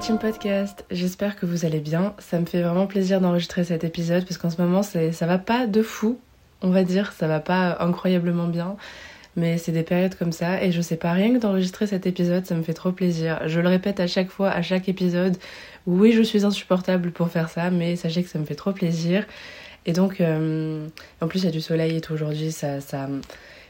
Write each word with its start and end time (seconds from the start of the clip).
Team 0.00 0.18
podcast, 0.18 0.84
j'espère 0.92 1.34
que 1.34 1.44
vous 1.44 1.64
allez 1.64 1.80
bien. 1.80 2.14
Ça 2.18 2.38
me 2.38 2.46
fait 2.46 2.62
vraiment 2.62 2.86
plaisir 2.86 3.20
d'enregistrer 3.20 3.64
cet 3.64 3.82
épisode 3.82 4.24
parce 4.24 4.38
qu'en 4.38 4.48
ce 4.48 4.62
moment 4.62 4.82
ça 4.82 5.26
va 5.26 5.38
pas 5.38 5.66
de 5.66 5.82
fou, 5.82 6.20
on 6.62 6.70
va 6.70 6.84
dire, 6.84 7.12
ça 7.12 7.26
va 7.26 7.40
pas 7.40 7.78
incroyablement 7.80 8.46
bien. 8.46 8.76
Mais 9.34 9.58
c'est 9.58 9.72
des 9.72 9.82
périodes 9.82 10.14
comme 10.14 10.30
ça 10.30 10.62
et 10.62 10.70
je 10.70 10.80
sais 10.80 10.96
pas 10.96 11.12
rien 11.12 11.34
que 11.34 11.38
d'enregistrer 11.38 11.88
cet 11.88 12.06
épisode, 12.06 12.46
ça 12.46 12.54
me 12.54 12.62
fait 12.62 12.74
trop 12.74 12.92
plaisir. 12.92 13.40
Je 13.46 13.58
le 13.60 13.68
répète 13.68 13.98
à 13.98 14.06
chaque 14.06 14.30
fois, 14.30 14.50
à 14.50 14.62
chaque 14.62 14.88
épisode. 14.88 15.36
Oui, 15.86 16.12
je 16.12 16.22
suis 16.22 16.44
insupportable 16.44 17.10
pour 17.10 17.28
faire 17.28 17.48
ça, 17.48 17.70
mais 17.70 17.96
sachez 17.96 18.22
que 18.22 18.28
ça 18.28 18.38
me 18.38 18.44
fait 18.44 18.54
trop 18.54 18.72
plaisir. 18.72 19.26
Et 19.84 19.92
donc, 19.92 20.20
euh, 20.20 20.86
en 21.20 21.26
plus, 21.26 21.40
il 21.40 21.46
y 21.46 21.48
a 21.48 21.52
du 21.52 21.60
soleil 21.60 21.96
et 21.96 22.00
tout 22.00 22.12
aujourd'hui, 22.12 22.52
ça, 22.52 22.80
ça, 22.80 23.08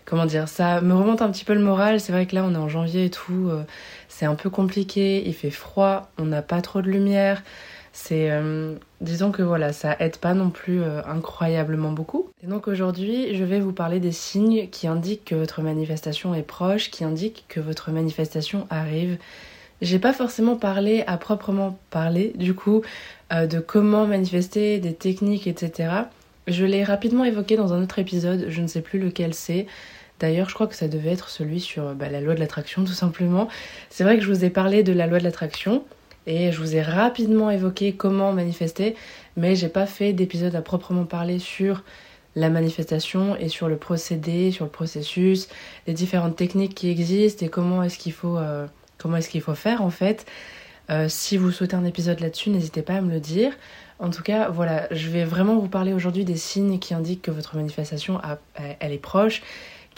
comment 0.09 0.25
dire, 0.25 0.49
ça 0.49 0.81
me 0.81 0.95
remonte 0.95 1.21
un 1.21 1.31
petit 1.31 1.45
peu 1.45 1.53
le 1.53 1.61
moral. 1.61 2.01
C'est 2.01 2.13
vrai 2.13 2.25
que 2.25 2.35
là, 2.35 2.43
on 2.43 2.55
est 2.55 2.59
en 2.59 2.69
janvier 2.69 3.07
et 3.07 3.11
tout, 3.11 3.49
euh, 3.51 3.63
c'est 4.09 4.25
un 4.25 4.35
peu 4.35 4.49
compliqué, 4.49 5.23
il 5.27 5.35
fait 5.35 5.51
froid, 5.51 6.11
on 6.19 6.25
n'a 6.25 6.41
pas 6.41 6.63
trop 6.63 6.81
de 6.81 6.89
lumière. 6.89 7.43
C'est, 7.93 8.31
euh, 8.31 8.75
disons 9.03 9.33
que 9.33 9.43
voilà, 9.43 9.73
ça 9.73 9.97
aide 9.99 10.17
pas 10.17 10.33
non 10.33 10.49
plus 10.51 10.81
euh, 10.83 11.03
incroyablement 11.05 11.93
beaucoup. 11.93 12.31
Et 12.43 12.47
donc 12.47 12.69
aujourd'hui, 12.69 13.35
je 13.35 13.45
vais 13.45 13.61
vous 13.61 13.73
parler 13.73 14.01
des 14.01 14.13
signes 14.13 14.69
qui 14.71 14.87
indiquent 14.87 15.27
que 15.27 15.35
votre 15.35 15.61
manifestation 15.61 16.35
est 16.35 16.43
proche, 16.43 16.91
qui 16.91 17.05
indiquent 17.05 17.45
que 17.49 17.61
votre 17.61 17.91
manifestation 17.91 18.67
arrive. 18.71 19.19
J'ai 19.83 19.99
pas 19.99 20.15
forcément 20.15 20.57
parlé 20.57 21.05
à 21.07 21.19
proprement 21.19 21.79
parler, 21.91 22.33
du 22.35 22.55
coup, 22.55 22.83
de 23.31 23.61
comment 23.61 24.09
manifester, 24.09 24.79
des 24.79 24.93
techniques, 24.93 25.47
etc. 25.47 25.91
Je 26.49 26.65
l'ai 26.65 26.83
rapidement 26.83 27.25
évoqué 27.25 27.57
dans 27.57 27.75
un 27.75 27.83
autre 27.83 27.99
épisode, 27.99 28.47
je 28.49 28.61
ne 28.61 28.67
sais 28.67 28.81
plus 28.81 28.99
lequel 28.99 29.35
c'est. 29.35 29.67
D'ailleurs, 30.21 30.49
je 30.49 30.55
crois 30.55 30.67
que 30.67 30.75
ça 30.75 30.89
devait 30.89 31.13
être 31.13 31.29
celui 31.29 31.61
sur 31.61 31.95
bah, 31.95 32.09
la 32.09 32.21
loi 32.21 32.35
de 32.35 32.41
l'attraction, 32.41 32.85
tout 32.85 32.93
simplement. 32.93 33.49
C'est 33.91 34.05
vrai 34.05 34.17
que 34.19 34.25
je 34.25 34.29
vous 34.29 34.45
ai 34.45 34.51
parlé 34.51 34.83
de 34.83 34.93
la 34.93 35.07
loi 35.07 35.19
de 35.19 35.25
l'attraction 35.25 35.85
et 36.27 36.53
je 36.53 36.61
vous 36.61 36.77
ai 36.77 36.83
rapidement 36.83 37.51
évoqué 37.51 37.95
comment 37.95 38.33
manifester, 38.33 38.95
mais 39.37 39.57
j'ai 39.57 39.69
pas 39.69 39.87
fait 39.87 40.13
d'épisode 40.13 40.55
à 40.55 40.61
proprement 40.61 41.05
parler 41.05 41.39
sur 41.39 41.83
la 42.37 42.51
manifestation 42.51 43.35
et 43.37 43.49
sur 43.49 43.69
le 43.69 43.77
procédé, 43.77 44.53
sur 44.53 44.65
le 44.65 44.71
processus, 44.71 45.49
les 45.87 45.95
différentes 45.95 46.37
techniques 46.37 46.75
qui 46.75 46.91
existent 46.91 47.45
et 47.45 47.49
comment 47.49 47.83
est-ce 47.83 47.99
qu'il 47.99 48.13
faut, 48.13 48.37
euh, 48.37 48.67
est-ce 49.17 49.29
qu'il 49.29 49.41
faut 49.41 49.55
faire 49.55 49.83
en 49.83 49.91
fait. 49.91 50.27
Euh, 50.91 51.07
si 51.09 51.37
vous 51.37 51.51
souhaitez 51.51 51.77
un 51.77 51.85
épisode 51.85 52.21
là-dessus, 52.21 52.51
n'hésitez 52.51 52.83
pas 52.83 52.95
à 52.95 53.01
me 53.01 53.11
le 53.11 53.21
dire. 53.21 53.53
En 53.99 54.11
tout 54.11 54.23
cas, 54.23 54.49
voilà, 54.49 54.87
je 54.91 55.09
vais 55.09 55.25
vraiment 55.25 55.59
vous 55.59 55.69
parler 55.69 55.93
aujourd'hui 55.93 56.25
des 56.25 56.37
signes 56.37 56.79
qui 56.79 56.95
indiquent 56.95 57.23
que 57.23 57.31
votre 57.31 57.57
manifestation 57.57 58.21
elle 58.81 58.93
est 58.93 58.99
proche 58.99 59.43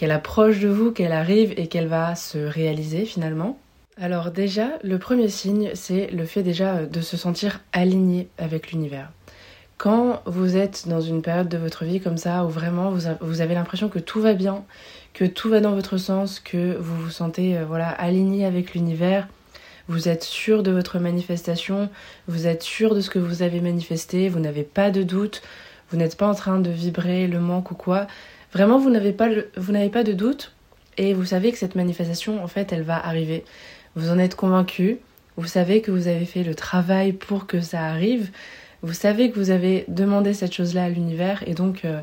qu'elle 0.01 0.13
approche 0.13 0.61
de 0.61 0.69
vous, 0.69 0.93
qu'elle 0.93 1.13
arrive 1.13 1.53
et 1.59 1.67
qu'elle 1.67 1.87
va 1.87 2.15
se 2.15 2.39
réaliser 2.39 3.05
finalement. 3.05 3.59
Alors 4.01 4.31
déjà, 4.31 4.79
le 4.83 4.99
premier 4.99 5.29
signe, 5.29 5.73
c'est 5.75 6.07
le 6.07 6.25
fait 6.25 6.43
déjà 6.43 6.87
de 6.87 7.03
se 7.03 7.19
sentir 7.19 7.61
aligné 7.75 8.31
avec 8.39 8.73
l'univers. 8.73 9.11
Quand 9.77 10.23
vous 10.25 10.57
êtes 10.57 10.89
dans 10.89 11.03
une 11.03 11.21
période 11.21 11.51
de 11.51 11.59
votre 11.59 11.85
vie 11.85 12.01
comme 12.01 12.17
ça, 12.17 12.47
où 12.47 12.49
vraiment 12.49 12.95
vous 13.21 13.41
avez 13.43 13.53
l'impression 13.53 13.91
que 13.91 13.99
tout 13.99 14.23
va 14.23 14.33
bien, 14.33 14.65
que 15.13 15.27
tout 15.27 15.51
va 15.51 15.61
dans 15.61 15.75
votre 15.75 15.99
sens, 15.99 16.41
que 16.41 16.79
vous 16.79 16.97
vous 16.97 17.11
sentez 17.11 17.59
euh, 17.59 17.67
voilà 17.67 17.91
aligné 17.91 18.47
avec 18.47 18.73
l'univers, 18.73 19.29
vous 19.87 20.09
êtes 20.09 20.25
sûr 20.25 20.63
de 20.63 20.71
votre 20.71 20.99
manifestation, 20.99 21.91
vous 22.27 22.47
êtes 22.47 22.63
sûr 22.63 22.95
de 22.95 23.03
ce 23.03 23.11
que 23.11 23.19
vous 23.19 23.43
avez 23.43 23.61
manifesté, 23.61 24.31
vous 24.31 24.41
n'avez 24.41 24.63
pas 24.63 24.91
de 24.91 25.03
doute, 25.03 25.43
vous 25.91 25.99
n'êtes 25.99 26.17
pas 26.17 26.27
en 26.27 26.35
train 26.35 26.59
de 26.59 26.71
vibrer 26.71 27.27
le 27.27 27.39
manque 27.39 27.71
ou 27.71 27.75
quoi, 27.75 28.07
Vraiment, 28.53 28.79
vous 28.79 28.91
n'avez 28.91 29.13
pas, 29.13 29.29
vous 29.57 29.73
n'avez 29.73 29.91
pas 29.91 30.05
de 30.05 30.13
doute. 30.13 30.53
Et 30.97 31.15
vous 31.15 31.25
savez 31.25 31.53
que 31.53 31.59
cette 31.59 31.77
manifestation, 31.77 32.43
en 32.43 32.49
fait, 32.49 32.73
elle 32.73 32.83
va 32.83 32.97
arriver. 33.05 33.45
Vous 33.95 34.11
en 34.11 34.19
êtes 34.19 34.35
convaincu, 34.35 34.99
vous 35.37 35.47
savez 35.47 35.81
que 35.81 35.91
vous 35.91 36.09
avez 36.09 36.27
fait 36.27 36.43
le 36.43 36.55
travail 36.55 37.13
pour 37.13 37.47
que 37.47 37.61
ça 37.61 37.85
arrive, 37.85 38.31
vous 38.83 38.93
savez 38.93 39.31
que 39.31 39.39
vous 39.39 39.51
avez 39.51 39.85
demandé 39.89 40.35
cette 40.35 40.53
chose-là 40.53 40.85
à 40.85 40.89
l'univers. 40.89 41.43
Et 41.47 41.55
donc 41.55 41.85
euh, 41.85 42.01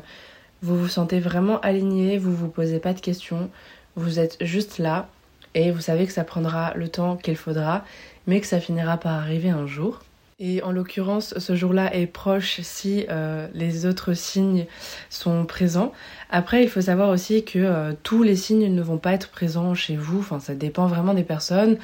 vous 0.62 0.76
vous 0.76 0.88
sentez 0.88 1.20
vraiment 1.20 1.60
aligné, 1.60 2.18
vous 2.18 2.34
vous 2.34 2.48
posez 2.48 2.80
pas 2.80 2.92
de 2.92 3.00
questions, 3.00 3.50
vous 3.96 4.18
êtes 4.18 4.36
juste 4.40 4.78
là. 4.78 5.08
Et 5.54 5.70
vous 5.70 5.80
savez 5.80 6.06
que 6.06 6.12
ça 6.12 6.24
prendra 6.24 6.74
le 6.74 6.88
temps 6.88 7.16
qu'il 7.16 7.36
faudra, 7.36 7.84
mais 8.26 8.40
que 8.40 8.46
ça 8.46 8.60
finira 8.60 8.96
par 8.96 9.14
arriver 9.14 9.50
un 9.50 9.66
jour. 9.66 10.00
Et 10.40 10.62
en 10.62 10.70
l'occurrence, 10.70 11.36
ce 11.36 11.56
jour-là 11.56 11.92
est 11.96 12.06
proche 12.06 12.60
si 12.62 13.06
euh, 13.10 13.48
les 13.54 13.86
autres 13.86 14.14
signes 14.14 14.66
sont 15.10 15.44
présents. 15.44 15.92
Après, 16.30 16.62
il 16.62 16.68
faut 16.68 16.80
savoir 16.80 17.08
aussi 17.08 17.44
que 17.44 17.58
euh, 17.58 17.92
tous 18.04 18.22
les 18.22 18.36
signes 18.36 18.72
ne 18.72 18.82
vont 18.82 18.98
pas 18.98 19.14
être 19.14 19.30
présents 19.30 19.74
chez 19.74 19.96
vous. 19.96 20.20
Enfin, 20.20 20.38
ça 20.38 20.54
dépend 20.54 20.86
vraiment 20.86 21.12
des 21.12 21.24
personnes. 21.24 21.76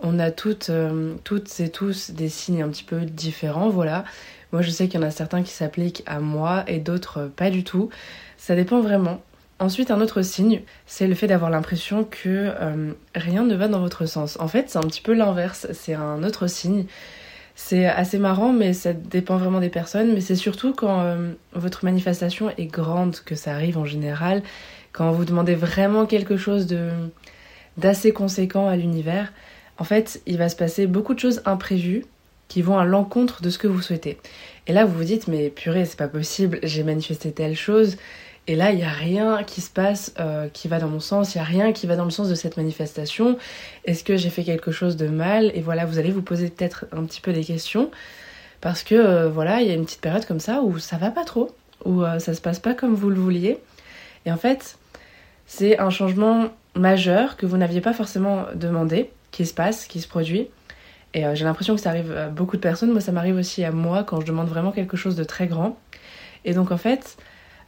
On 0.00 0.18
a 0.18 0.32
toutes, 0.32 0.70
euh, 0.70 1.14
toutes 1.22 1.60
et 1.60 1.68
tous 1.68 2.10
des 2.10 2.28
signes 2.28 2.62
un 2.64 2.68
petit 2.68 2.82
peu 2.82 3.02
différents, 3.02 3.68
voilà. 3.68 4.04
Moi, 4.50 4.60
je 4.60 4.70
sais 4.70 4.88
qu'il 4.88 5.00
y 5.00 5.04
en 5.04 5.06
a 5.06 5.12
certains 5.12 5.44
qui 5.44 5.52
s'appliquent 5.52 6.02
à 6.06 6.18
moi 6.18 6.64
et 6.66 6.80
d'autres 6.80 7.30
pas 7.36 7.50
du 7.50 7.62
tout. 7.62 7.90
Ça 8.38 8.56
dépend 8.56 8.80
vraiment. 8.80 9.22
Ensuite, 9.60 9.92
un 9.92 10.00
autre 10.00 10.22
signe, 10.22 10.62
c'est 10.86 11.06
le 11.06 11.14
fait 11.14 11.28
d'avoir 11.28 11.48
l'impression 11.48 12.02
que 12.02 12.52
rien 13.14 13.44
ne 13.44 13.54
va 13.54 13.68
dans 13.68 13.80
votre 13.80 14.04
sens. 14.04 14.36
En 14.40 14.48
fait, 14.48 14.68
c'est 14.68 14.78
un 14.78 14.82
petit 14.82 15.00
peu 15.00 15.14
l'inverse. 15.14 15.68
C'est 15.72 15.94
un 15.94 16.24
autre 16.24 16.48
signe 16.48 16.86
c'est 17.54 17.86
assez 17.86 18.18
marrant, 18.18 18.52
mais 18.52 18.72
ça 18.72 18.92
dépend 18.92 19.36
vraiment 19.36 19.60
des 19.60 19.68
personnes. 19.68 20.12
Mais 20.12 20.20
c'est 20.20 20.36
surtout 20.36 20.74
quand 20.74 21.00
euh, 21.00 21.32
votre 21.52 21.84
manifestation 21.84 22.50
est 22.58 22.66
grande 22.66 23.16
que 23.24 23.34
ça 23.34 23.54
arrive 23.54 23.78
en 23.78 23.84
général. 23.84 24.42
Quand 24.92 25.12
vous 25.12 25.24
demandez 25.24 25.54
vraiment 25.54 26.06
quelque 26.06 26.36
chose 26.36 26.66
de 26.66 26.90
d'assez 27.76 28.12
conséquent 28.12 28.68
à 28.68 28.76
l'univers, 28.76 29.32
en 29.78 29.84
fait, 29.84 30.22
il 30.26 30.38
va 30.38 30.48
se 30.48 30.54
passer 30.54 30.86
beaucoup 30.86 31.14
de 31.14 31.18
choses 31.18 31.42
imprévues 31.44 32.04
qui 32.46 32.62
vont 32.62 32.78
à 32.78 32.84
l'encontre 32.84 33.42
de 33.42 33.50
ce 33.50 33.58
que 33.58 33.66
vous 33.66 33.82
souhaitez. 33.82 34.18
Et 34.66 34.72
là, 34.72 34.84
vous 34.84 34.96
vous 34.96 35.04
dites, 35.04 35.26
mais 35.26 35.50
purée, 35.50 35.84
c'est 35.84 35.98
pas 35.98 36.08
possible, 36.08 36.60
j'ai 36.62 36.84
manifesté 36.84 37.32
telle 37.32 37.56
chose, 37.56 37.96
et 38.46 38.56
là, 38.56 38.72
il 38.72 38.76
n'y 38.76 38.84
a 38.84 38.90
rien 38.90 39.42
qui 39.42 39.62
se 39.62 39.70
passe 39.70 40.12
euh, 40.20 40.48
qui 40.48 40.68
va 40.68 40.78
dans 40.78 40.88
mon 40.88 41.00
sens, 41.00 41.34
il 41.34 41.38
n'y 41.38 41.42
a 41.42 41.46
rien 41.46 41.72
qui 41.72 41.86
va 41.86 41.96
dans 41.96 42.04
le 42.04 42.10
sens 42.10 42.28
de 42.28 42.34
cette 42.34 42.58
manifestation. 42.58 43.38
Est-ce 43.86 44.04
que 44.04 44.16
j'ai 44.18 44.28
fait 44.28 44.44
quelque 44.44 44.70
chose 44.70 44.96
de 44.96 45.08
mal? 45.08 45.50
Et 45.54 45.62
voilà, 45.62 45.86
vous 45.86 45.98
allez 45.98 46.10
vous 46.10 46.20
poser 46.20 46.50
peut-être 46.50 46.84
un 46.92 47.04
petit 47.04 47.22
peu 47.22 47.32
des 47.32 47.42
questions. 47.42 47.90
Parce 48.60 48.82
que 48.82 48.94
euh, 48.94 49.28
voilà, 49.30 49.62
il 49.62 49.68
y 49.68 49.70
a 49.70 49.74
une 49.74 49.86
petite 49.86 50.02
période 50.02 50.26
comme 50.26 50.40
ça 50.40 50.60
où 50.60 50.78
ça 50.78 50.98
va 50.98 51.10
pas 51.10 51.24
trop, 51.24 51.54
où 51.86 52.02
euh, 52.02 52.18
ça 52.18 52.34
se 52.34 52.42
passe 52.42 52.58
pas 52.58 52.74
comme 52.74 52.94
vous 52.94 53.08
le 53.08 53.16
vouliez. 53.16 53.58
Et 54.26 54.32
en 54.32 54.36
fait, 54.36 54.76
c'est 55.46 55.78
un 55.78 55.90
changement 55.90 56.50
majeur 56.74 57.38
que 57.38 57.46
vous 57.46 57.56
n'aviez 57.56 57.80
pas 57.80 57.94
forcément 57.94 58.44
demandé, 58.54 59.10
qui 59.30 59.46
se 59.46 59.54
passe, 59.54 59.86
qui 59.86 60.00
se 60.02 60.08
produit. 60.08 60.48
Et 61.14 61.22
j'ai 61.34 61.44
l'impression 61.44 61.76
que 61.76 61.80
ça 61.80 61.90
arrive 61.90 62.10
à 62.10 62.28
beaucoup 62.28 62.56
de 62.56 62.60
personnes. 62.60 62.90
Moi, 62.90 63.00
ça 63.00 63.12
m'arrive 63.12 63.36
aussi 63.36 63.62
à 63.62 63.70
moi 63.70 64.02
quand 64.02 64.20
je 64.20 64.26
demande 64.26 64.48
vraiment 64.48 64.72
quelque 64.72 64.96
chose 64.96 65.14
de 65.14 65.22
très 65.22 65.46
grand. 65.46 65.78
Et 66.44 66.54
donc, 66.54 66.72
en 66.72 66.76
fait, 66.76 67.16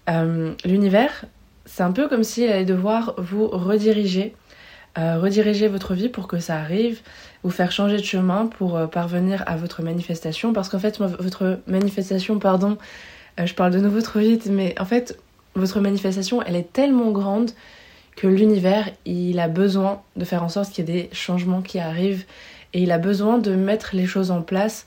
euh, 0.09 0.55
l'univers, 0.65 1.25
c'est 1.65 1.83
un 1.83 1.93
peu 1.93 2.09
comme 2.09 2.23
s'il 2.23 2.51
allait 2.51 2.65
devoir 2.65 3.15
vous 3.19 3.47
rediriger, 3.49 4.35
euh, 4.99 5.19
rediriger 5.19 5.69
votre 5.69 5.95
vie 5.95 6.09
pour 6.09 6.29
que 6.29 6.39
ça 6.39 6.57
arrive, 6.57 7.01
vous 7.43 7.51
faire 7.51 7.73
changer 7.73 7.97
de 7.97 8.05
chemin 8.05 8.47
pour 8.47 8.77
euh, 8.77 8.87
parvenir 8.87 9.43
à 9.47 9.57
votre 9.57 9.83
manifestation. 9.83 10.53
Parce 10.53 10.69
qu'en 10.69 10.79
fait, 10.79 10.99
votre 10.99 11.61
manifestation, 11.67 12.39
pardon, 12.39 12.79
je 13.43 13.53
parle 13.55 13.73
de 13.73 13.81
nouveau 13.81 14.01
trop 14.01 14.21
vite, 14.21 14.47
mais 14.47 14.75
en 14.81 14.85
fait, 14.85 15.19
votre 15.55 15.81
manifestation, 15.81 16.43
elle 16.43 16.57
est 16.57 16.73
tellement 16.73 17.11
grande 17.11 17.51
que 18.17 18.27
l'univers, 18.27 18.89
il 19.05 19.39
a 19.41 19.49
besoin 19.49 20.03
de 20.17 20.25
faire 20.25 20.43
en 20.43 20.49
sorte 20.49 20.73
qu'il 20.73 20.89
y 20.89 20.91
ait 20.91 21.03
des 21.03 21.11
changements 21.13 21.61
qui 21.61 21.79
arrivent 21.79 22.25
et 22.73 22.83
il 22.83 22.91
a 22.91 22.99
besoin 22.99 23.39
de 23.39 23.55
mettre 23.55 23.95
les 23.95 24.07
choses 24.07 24.31
en 24.31 24.43
place 24.43 24.87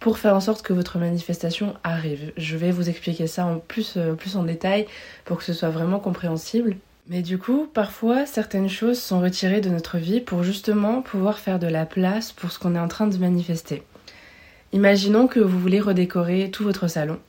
pour 0.00 0.18
faire 0.18 0.34
en 0.34 0.40
sorte 0.40 0.62
que 0.62 0.72
votre 0.72 0.98
manifestation 0.98 1.74
arrive. 1.84 2.32
Je 2.36 2.56
vais 2.56 2.70
vous 2.70 2.88
expliquer 2.88 3.26
ça 3.26 3.46
en 3.46 3.58
plus, 3.58 3.94
euh, 3.96 4.14
plus 4.14 4.36
en 4.36 4.42
détail 4.42 4.86
pour 5.24 5.38
que 5.38 5.44
ce 5.44 5.52
soit 5.52 5.70
vraiment 5.70 5.98
compréhensible. 5.98 6.76
Mais 7.08 7.22
du 7.22 7.38
coup, 7.38 7.68
parfois, 7.72 8.26
certaines 8.26 8.68
choses 8.68 9.00
sont 9.00 9.20
retirées 9.20 9.60
de 9.60 9.70
notre 9.70 9.96
vie 9.96 10.20
pour 10.20 10.42
justement 10.42 11.02
pouvoir 11.02 11.38
faire 11.38 11.58
de 11.58 11.68
la 11.68 11.86
place 11.86 12.32
pour 12.32 12.50
ce 12.50 12.58
qu'on 12.58 12.74
est 12.74 12.80
en 12.80 12.88
train 12.88 13.06
de 13.06 13.16
manifester. 13.16 13.84
Imaginons 14.72 15.28
que 15.28 15.38
vous 15.38 15.58
voulez 15.58 15.80
redécorer 15.80 16.50
tout 16.50 16.64
votre 16.64 16.88
salon. 16.88 17.20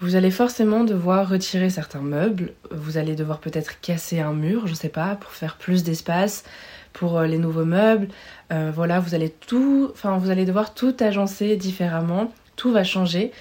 Vous 0.00 0.14
allez 0.14 0.30
forcément 0.30 0.84
devoir 0.84 1.28
retirer 1.28 1.70
certains 1.70 2.00
meubles, 2.00 2.52
vous 2.70 2.98
allez 2.98 3.16
devoir 3.16 3.40
peut-être 3.40 3.80
casser 3.80 4.20
un 4.20 4.32
mur, 4.32 4.66
je 4.66 4.74
sais 4.74 4.88
pas, 4.88 5.16
pour 5.16 5.32
faire 5.32 5.56
plus 5.56 5.82
d'espace, 5.82 6.44
pour 6.92 7.18
euh, 7.18 7.26
les 7.26 7.38
nouveaux 7.38 7.64
meubles. 7.64 8.08
Euh, 8.52 8.70
voilà, 8.74 9.00
vous 9.00 9.14
allez 9.14 9.30
tout, 9.30 9.92
vous 10.02 10.30
allez 10.30 10.44
devoir 10.44 10.74
tout 10.74 10.96
agencer 11.00 11.56
différemment, 11.56 12.32
tout 12.56 12.72
va 12.72 12.84
changer. 12.84 13.32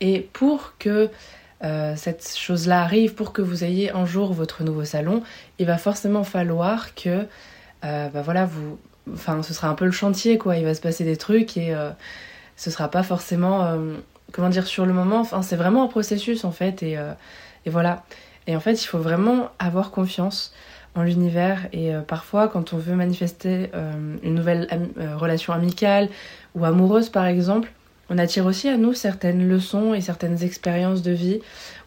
Et 0.00 0.28
pour 0.32 0.74
que 0.78 1.10
euh, 1.64 1.94
cette 1.96 2.36
chose-là 2.36 2.82
arrive, 2.82 3.14
pour 3.14 3.32
que 3.32 3.42
vous 3.42 3.64
ayez 3.64 3.90
un 3.92 4.04
jour 4.04 4.32
votre 4.32 4.62
nouveau 4.62 4.84
salon, 4.84 5.22
il 5.58 5.66
va 5.66 5.78
forcément 5.78 6.24
falloir 6.24 6.94
que, 6.94 7.26
bah 7.82 8.22
voilà, 8.22 8.46
vous, 8.46 8.78
ce 9.16 9.54
sera 9.54 9.68
un 9.68 9.74
peu 9.74 9.84
le 9.84 9.92
chantier 9.92 10.38
quoi. 10.38 10.56
Il 10.56 10.64
va 10.64 10.74
se 10.74 10.80
passer 10.80 11.04
des 11.04 11.16
trucs 11.16 11.56
et 11.56 11.72
ce 12.56 12.70
sera 12.70 12.90
pas 12.90 13.04
forcément, 13.04 13.78
comment 14.32 14.48
dire, 14.48 14.66
sur 14.66 14.84
le 14.84 14.92
moment. 14.92 15.20
Enfin 15.20 15.40
c'est 15.42 15.56
vraiment 15.56 15.84
un 15.84 15.86
processus 15.86 16.44
en 16.44 16.50
fait 16.50 16.82
et, 16.82 16.98
et 17.64 17.70
voilà. 17.70 18.04
Et 18.48 18.56
en 18.56 18.60
fait 18.60 18.82
il 18.82 18.86
faut 18.86 18.98
vraiment 18.98 19.50
avoir 19.60 19.92
confiance 19.92 20.52
l'univers 21.02 21.66
et 21.72 21.92
parfois 22.06 22.48
quand 22.48 22.72
on 22.72 22.78
veut 22.78 22.94
manifester 22.94 23.70
une 24.22 24.34
nouvelle 24.34 24.68
relation 25.16 25.52
amicale 25.52 26.08
ou 26.54 26.64
amoureuse 26.64 27.08
par 27.08 27.26
exemple, 27.26 27.70
on 28.08 28.18
attire 28.18 28.46
aussi 28.46 28.68
à 28.68 28.76
nous 28.76 28.92
certaines 28.92 29.48
leçons 29.48 29.94
et 29.94 30.00
certaines 30.00 30.42
expériences 30.42 31.02
de 31.02 31.10
vie 31.10 31.40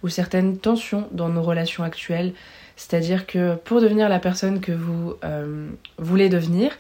ou 0.04 0.10
certaines 0.10 0.58
tensions 0.58 1.08
dans 1.12 1.30
nos 1.30 1.42
relations 1.42 1.84
actuelles. 1.84 2.34
C'est-à-dire 2.76 3.26
que 3.26 3.56
pour 3.56 3.82
devenir 3.82 4.10
la 4.10 4.20
personne 4.20 4.60
que 4.60 4.72
vous 4.72 5.16
euh, 5.24 5.70
voulez 5.98 6.30
devenir, 6.30 6.72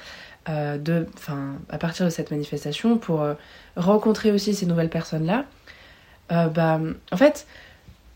euh, 0.49 0.77
de, 0.77 1.05
à 1.69 1.77
partir 1.77 2.05
de 2.05 2.09
cette 2.09 2.31
manifestation, 2.31 2.97
pour 2.97 3.21
euh, 3.21 3.33
rencontrer 3.75 4.31
aussi 4.31 4.53
ces 4.53 4.65
nouvelles 4.65 4.89
personnes-là, 4.89 5.45
bah, 6.29 6.79
en 7.11 7.17
fait, 7.17 7.47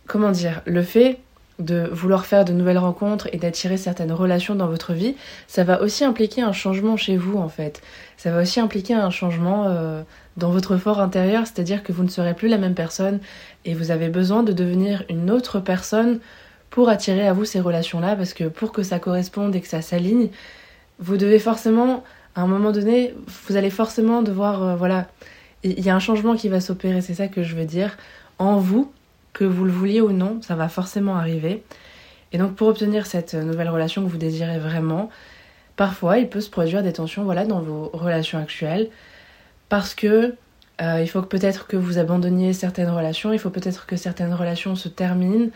comment 0.05 0.29
dire, 0.29 0.61
le 0.65 0.83
fait 0.83 1.19
de 1.59 1.89
vouloir 1.91 2.25
faire 2.25 2.45
de 2.45 2.53
nouvelles 2.53 2.77
rencontres 2.77 3.29
et 3.31 3.37
d'attirer 3.37 3.77
certaines 3.77 4.11
relations 4.11 4.55
dans 4.55 4.67
votre 4.67 4.93
vie, 4.93 5.15
ça 5.47 5.63
va 5.63 5.81
aussi 5.81 6.03
impliquer 6.03 6.41
un 6.41 6.53
changement 6.53 6.97
chez 6.97 7.15
vous 7.15 7.37
en 7.37 7.49
fait. 7.49 7.81
Ça 8.17 8.31
va 8.31 8.41
aussi 8.41 8.59
impliquer 8.59 8.95
un 8.95 9.09
changement 9.09 9.75
dans 10.37 10.49
votre 10.49 10.77
fort 10.77 10.99
intérieur, 10.99 11.45
c'est-à-dire 11.45 11.83
que 11.83 11.91
vous 11.91 12.03
ne 12.03 12.09
serez 12.09 12.33
plus 12.33 12.47
la 12.47 12.57
même 12.57 12.73
personne 12.73 13.19
et 13.65 13.73
vous 13.73 13.91
avez 13.91 14.09
besoin 14.09 14.43
de 14.43 14.51
devenir 14.51 15.03
une 15.09 15.29
autre 15.29 15.59
personne 15.59 16.19
pour 16.73 16.89
attirer 16.89 17.27
à 17.27 17.33
vous 17.33 17.45
ces 17.45 17.59
relations-là, 17.59 18.15
parce 18.15 18.33
que 18.33 18.45
pour 18.45 18.71
que 18.71 18.81
ça 18.81 18.97
corresponde 18.97 19.55
et 19.55 19.61
que 19.61 19.67
ça 19.67 19.83
s'aligne, 19.83 20.29
vous 20.97 21.17
devez 21.17 21.37
forcément, 21.37 22.03
à 22.35 22.41
un 22.41 22.47
moment 22.47 22.71
donné, 22.71 23.13
vous 23.47 23.55
allez 23.55 23.69
forcément 23.69 24.23
devoir, 24.23 24.63
euh, 24.63 24.75
voilà, 24.75 25.07
il 25.63 25.79
y 25.79 25.91
a 25.91 25.95
un 25.95 25.99
changement 25.99 26.35
qui 26.35 26.49
va 26.49 26.59
s'opérer, 26.59 27.01
c'est 27.01 27.13
ça 27.13 27.27
que 27.27 27.43
je 27.43 27.55
veux 27.55 27.65
dire, 27.65 27.95
en 28.39 28.57
vous, 28.57 28.91
que 29.33 29.43
vous 29.43 29.65
le 29.65 29.71
vouliez 29.71 30.01
ou 30.01 30.11
non, 30.11 30.41
ça 30.41 30.55
va 30.55 30.69
forcément 30.69 31.15
arriver. 31.15 31.63
Et 32.31 32.37
donc 32.37 32.55
pour 32.55 32.67
obtenir 32.67 33.05
cette 33.05 33.33
nouvelle 33.33 33.69
relation 33.69 34.03
que 34.03 34.09
vous 34.09 34.17
désirez 34.17 34.59
vraiment, 34.59 35.09
parfois 35.75 36.19
il 36.19 36.29
peut 36.29 36.41
se 36.41 36.49
produire 36.49 36.83
des 36.83 36.93
tensions 36.93 37.23
voilà, 37.23 37.45
dans 37.45 37.61
vos 37.61 37.89
relations 37.93 38.39
actuelles, 38.39 38.89
parce 39.69 39.93
que 39.95 40.35
euh, 40.81 41.01
il 41.01 41.07
faut 41.07 41.21
peut-être 41.21 41.67
que 41.67 41.77
vous 41.77 41.99
abandonniez 41.99 42.53
certaines 42.53 42.89
relations, 42.89 43.33
il 43.33 43.39
faut 43.39 43.51
peut-être 43.51 43.85
que 43.85 43.95
certaines 43.95 44.33
relations 44.33 44.75
se 44.75 44.89
terminent 44.89 45.49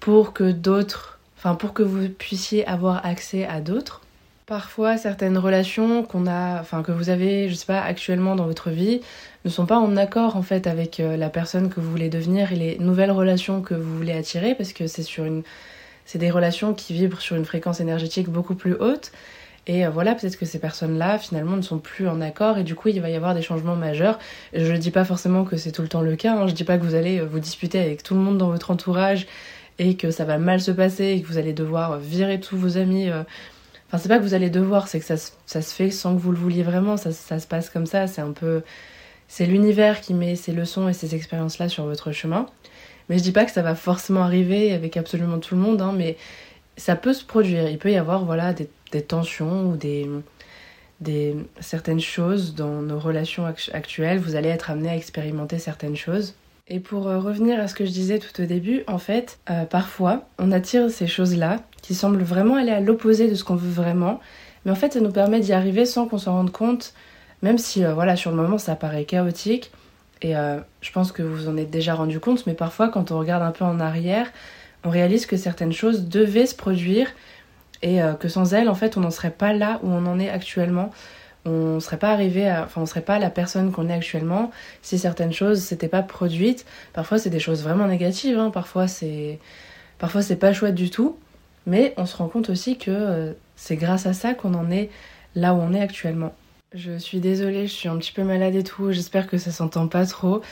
pour 0.00 0.32
que 0.32 0.50
d'autres, 0.50 1.18
enfin 1.36 1.54
pour 1.54 1.72
que 1.72 1.82
vous 1.82 2.08
puissiez 2.08 2.66
avoir 2.66 3.04
accès 3.06 3.46
à 3.46 3.60
d'autres. 3.60 4.02
Parfois, 4.48 4.96
certaines 4.96 5.36
relations 5.36 6.02
qu'on 6.02 6.26
a, 6.26 6.58
enfin 6.58 6.82
que 6.82 6.90
vous 6.90 7.10
avez, 7.10 7.50
je 7.50 7.54
sais 7.54 7.66
pas, 7.66 7.82
actuellement 7.82 8.34
dans 8.34 8.46
votre 8.46 8.70
vie, 8.70 9.02
ne 9.44 9.50
sont 9.50 9.66
pas 9.66 9.76
en 9.76 9.94
accord 9.98 10.36
en 10.36 10.42
fait 10.42 10.66
avec 10.66 11.00
euh, 11.00 11.18
la 11.18 11.28
personne 11.28 11.68
que 11.68 11.80
vous 11.80 11.90
voulez 11.90 12.08
devenir 12.08 12.50
et 12.50 12.56
les 12.56 12.78
nouvelles 12.78 13.10
relations 13.10 13.60
que 13.60 13.74
vous 13.74 13.94
voulez 13.98 14.14
attirer, 14.14 14.54
parce 14.54 14.72
que 14.72 14.86
c'est 14.86 15.02
sur 15.02 15.26
une, 15.26 15.42
c'est 16.06 16.18
des 16.18 16.30
relations 16.30 16.72
qui 16.72 16.94
vibrent 16.94 17.20
sur 17.20 17.36
une 17.36 17.44
fréquence 17.44 17.80
énergétique 17.80 18.30
beaucoup 18.30 18.54
plus 18.54 18.72
haute. 18.72 19.12
Et 19.66 19.84
euh, 19.84 19.90
voilà, 19.90 20.14
peut-être 20.14 20.38
que 20.38 20.46
ces 20.46 20.58
personnes-là, 20.58 21.18
finalement, 21.18 21.56
ne 21.56 21.60
sont 21.60 21.78
plus 21.78 22.08
en 22.08 22.22
accord 22.22 22.56
et 22.56 22.64
du 22.64 22.74
coup, 22.74 22.88
il 22.88 23.02
va 23.02 23.10
y 23.10 23.16
avoir 23.16 23.34
des 23.34 23.42
changements 23.42 23.76
majeurs. 23.76 24.18
Je 24.54 24.72
ne 24.72 24.78
dis 24.78 24.90
pas 24.90 25.04
forcément 25.04 25.44
que 25.44 25.58
c'est 25.58 25.72
tout 25.72 25.82
le 25.82 25.88
temps 25.88 26.00
le 26.00 26.16
cas. 26.16 26.32
Hein. 26.32 26.46
Je 26.46 26.52
ne 26.52 26.56
dis 26.56 26.64
pas 26.64 26.78
que 26.78 26.84
vous 26.84 26.94
allez 26.94 27.20
euh, 27.20 27.26
vous 27.26 27.38
disputer 27.38 27.80
avec 27.80 28.02
tout 28.02 28.14
le 28.14 28.20
monde 28.20 28.38
dans 28.38 28.48
votre 28.48 28.70
entourage 28.70 29.26
et 29.78 29.94
que 29.98 30.10
ça 30.10 30.24
va 30.24 30.38
mal 30.38 30.62
se 30.62 30.70
passer 30.70 31.04
et 31.08 31.20
que 31.20 31.26
vous 31.26 31.36
allez 31.36 31.52
devoir 31.52 31.98
virer 31.98 32.40
tous 32.40 32.56
vos 32.56 32.78
amis. 32.78 33.10
Enfin, 33.88 33.98
c'est 33.98 34.08
pas 34.08 34.18
que 34.18 34.22
vous 34.22 34.34
allez 34.34 34.50
devoir, 34.50 34.88
c'est 34.88 35.00
que 35.00 35.06
ça, 35.06 35.16
ça, 35.46 35.62
se 35.62 35.74
fait 35.74 35.90
sans 35.90 36.14
que 36.14 36.20
vous 36.20 36.30
le 36.30 36.38
vouliez 36.38 36.62
vraiment. 36.62 36.96
Ça, 36.96 37.12
ça 37.12 37.38
se 37.40 37.46
passe 37.46 37.70
comme 37.70 37.86
ça. 37.86 38.06
C'est 38.06 38.20
un 38.20 38.32
peu. 38.32 38.62
C'est 39.28 39.46
l'univers 39.46 40.00
qui 40.00 40.14
met 40.14 40.36
ses 40.36 40.52
leçons 40.52 40.88
et 40.88 40.92
ses 40.92 41.14
expériences-là 41.14 41.68
sur 41.68 41.84
votre 41.84 42.12
chemin. 42.12 42.46
Mais 43.08 43.18
je 43.18 43.22
dis 43.22 43.32
pas 43.32 43.44
que 43.44 43.50
ça 43.50 43.62
va 43.62 43.74
forcément 43.74 44.22
arriver 44.22 44.72
avec 44.72 44.96
absolument 44.96 45.38
tout 45.38 45.54
le 45.54 45.60
monde, 45.60 45.80
hein, 45.80 45.94
mais 45.96 46.16
ça 46.76 46.96
peut 46.96 47.14
se 47.14 47.24
produire. 47.24 47.68
Il 47.68 47.78
peut 47.78 47.90
y 47.90 47.96
avoir 47.96 48.24
voilà, 48.24 48.52
des 48.52 48.68
des 48.92 49.02
tensions 49.02 49.70
ou 49.70 49.76
des, 49.76 50.08
des, 51.00 51.36
certaines 51.60 52.00
choses 52.00 52.54
dans 52.54 52.82
nos 52.82 52.98
relations 52.98 53.46
actuelles, 53.72 54.18
vous 54.18 54.36
allez 54.36 54.48
être 54.48 54.70
amené 54.70 54.90
à 54.90 54.96
expérimenter 54.96 55.58
certaines 55.58 55.96
choses. 55.96 56.34
Et 56.70 56.80
pour 56.80 57.08
euh, 57.08 57.18
revenir 57.18 57.58
à 57.58 57.66
ce 57.66 57.74
que 57.74 57.86
je 57.86 57.90
disais 57.90 58.18
tout 58.18 58.42
au 58.42 58.44
début, 58.44 58.82
en 58.86 58.98
fait, 58.98 59.38
euh, 59.50 59.64
parfois, 59.64 60.28
on 60.38 60.52
attire 60.52 60.90
ces 60.90 61.06
choses-là 61.06 61.60
qui 61.80 61.94
semblent 61.94 62.22
vraiment 62.22 62.56
aller 62.56 62.72
à 62.72 62.80
l'opposé 62.80 63.28
de 63.28 63.34
ce 63.34 63.42
qu'on 63.42 63.56
veut 63.56 63.70
vraiment, 63.70 64.20
mais 64.64 64.70
en 64.70 64.74
fait, 64.74 64.92
ça 64.92 65.00
nous 65.00 65.10
permet 65.10 65.40
d'y 65.40 65.54
arriver 65.54 65.86
sans 65.86 66.06
qu'on 66.06 66.18
s'en 66.18 66.32
rende 66.32 66.52
compte, 66.52 66.92
même 67.40 67.56
si, 67.56 67.84
euh, 67.84 67.94
voilà, 67.94 68.16
sur 68.16 68.30
le 68.30 68.36
moment, 68.36 68.58
ça 68.58 68.76
paraît 68.76 69.04
chaotique. 69.04 69.70
Et 70.20 70.32
je 70.32 70.90
pense 70.90 71.12
que 71.12 71.22
vous 71.22 71.48
en 71.48 71.56
êtes 71.56 71.70
déjà 71.70 71.94
rendu 71.94 72.18
compte, 72.18 72.44
mais 72.48 72.54
parfois, 72.54 72.88
quand 72.88 73.12
on 73.12 73.20
regarde 73.20 73.40
un 73.44 73.52
peu 73.52 73.64
en 73.64 73.78
arrière, 73.78 74.26
on 74.82 74.90
réalise 74.90 75.26
que 75.26 75.36
certaines 75.36 75.72
choses 75.72 76.08
devaient 76.08 76.46
se 76.46 76.56
produire 76.56 77.06
et 77.82 78.00
que 78.18 78.26
sans 78.26 78.52
elle, 78.52 78.68
en 78.68 78.74
fait, 78.74 78.96
on 78.96 79.00
n'en 79.00 79.12
serait 79.12 79.30
pas 79.30 79.52
là 79.52 79.78
où 79.84 79.90
on 79.92 80.06
en 80.06 80.18
est 80.18 80.28
actuellement. 80.28 80.90
On 81.44 81.80
serait 81.80 81.98
pas 81.98 82.10
arrivé 82.10 82.48
à, 82.48 82.64
enfin, 82.64 82.82
on 82.82 82.86
serait 82.86 83.00
pas 83.00 83.18
la 83.18 83.30
personne 83.30 83.72
qu'on 83.72 83.88
est 83.88 83.92
actuellement 83.92 84.50
si 84.82 84.98
certaines 84.98 85.32
choses 85.32 85.60
s'étaient 85.60 85.88
pas 85.88 86.02
produites. 86.02 86.66
Parfois, 86.92 87.18
c'est 87.18 87.30
des 87.30 87.40
choses 87.40 87.62
vraiment 87.62 87.86
négatives. 87.86 88.38
Hein. 88.38 88.50
Parfois, 88.50 88.88
c'est, 88.88 89.38
parfois, 89.98 90.22
c'est 90.22 90.36
pas 90.36 90.52
chouette 90.52 90.74
du 90.74 90.90
tout. 90.90 91.16
Mais 91.66 91.94
on 91.96 92.06
se 92.06 92.16
rend 92.16 92.28
compte 92.28 92.50
aussi 92.50 92.78
que 92.78 92.90
euh, 92.90 93.32
c'est 93.56 93.76
grâce 93.76 94.06
à 94.06 94.14
ça 94.14 94.34
qu'on 94.34 94.54
en 94.54 94.70
est 94.70 94.90
là 95.34 95.54
où 95.54 95.58
on 95.58 95.74
est 95.74 95.80
actuellement. 95.80 96.34
Je 96.74 96.98
suis 96.98 97.20
désolée, 97.20 97.66
je 97.66 97.72
suis 97.72 97.88
un 97.88 97.96
petit 97.96 98.12
peu 98.12 98.22
malade 98.22 98.54
et 98.54 98.62
tout. 98.62 98.92
J'espère 98.92 99.26
que 99.26 99.38
ça 99.38 99.50
s'entend 99.50 99.88
pas 99.88 100.06
trop. 100.06 100.42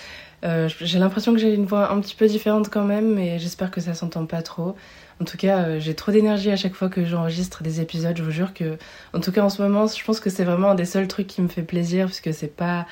Euh, 0.45 0.69
j'ai 0.81 0.99
l'impression 0.99 1.33
que 1.33 1.39
j'ai 1.39 1.53
une 1.55 1.67
voix 1.67 1.93
un 1.93 2.01
petit 2.01 2.15
peu 2.15 2.27
différente 2.27 2.69
quand 2.71 2.85
même, 2.85 3.15
mais 3.15 3.39
j'espère 3.39 3.71
que 3.71 3.81
ça 3.81 3.95
s'entend 3.95 4.27
pas 4.27 4.43
trop. 4.43 4.77
En 5.21 5.25
tout 5.25 5.39
cas, 5.39 5.65
euh, 5.65 5.81
j'ai 5.81 5.95
trop 5.95 6.13
d'énergie 6.13 6.51
à 6.51 6.57
chaque 6.57 6.75
fois 6.75 6.91
que 6.91 7.05
j'enregistre 7.05 7.63
des 7.63 7.81
épisodes. 7.81 8.17
Je 8.17 8.23
vous 8.23 8.31
jure 8.31 8.53
que, 8.53 8.77
en 9.15 9.21
tout 9.21 9.33
cas 9.33 9.43
en 9.43 9.49
ce 9.49 9.63
moment, 9.63 9.87
je 9.87 10.05
pense 10.05 10.21
que 10.21 10.29
c'est 10.29 10.45
vraiment 10.45 10.71
un 10.71 10.75
des 10.75 10.85
seuls 10.85 11.09
trucs 11.09 11.27
qui 11.27 11.41
me 11.41 11.49
fait 11.49 11.63
plaisir, 11.63 12.07
puisque 12.07 12.35
c'est 12.35 12.55
pas, 12.55 12.87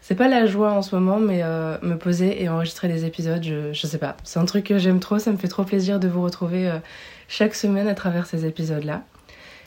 c'est 0.00 0.16
pas 0.16 0.26
la 0.26 0.46
joie 0.46 0.72
en 0.72 0.82
ce 0.82 0.96
moment, 0.96 1.20
mais 1.20 1.42
euh, 1.44 1.76
me 1.82 1.96
poser 1.96 2.42
et 2.42 2.48
enregistrer 2.48 2.88
des 2.88 3.04
épisodes, 3.04 3.44
je, 3.44 3.72
je 3.72 3.86
sais 3.86 3.98
pas. 3.98 4.16
C'est 4.24 4.40
un 4.40 4.44
truc 4.44 4.64
que 4.64 4.78
j'aime 4.78 4.98
trop. 4.98 5.20
Ça 5.20 5.30
me 5.30 5.36
fait 5.36 5.48
trop 5.48 5.62
plaisir 5.62 6.00
de 6.00 6.08
vous 6.08 6.22
retrouver 6.22 6.68
euh, 6.68 6.78
chaque 7.28 7.54
semaine 7.54 7.86
à 7.86 7.94
travers 7.94 8.26
ces 8.26 8.44
épisodes-là. 8.44 9.04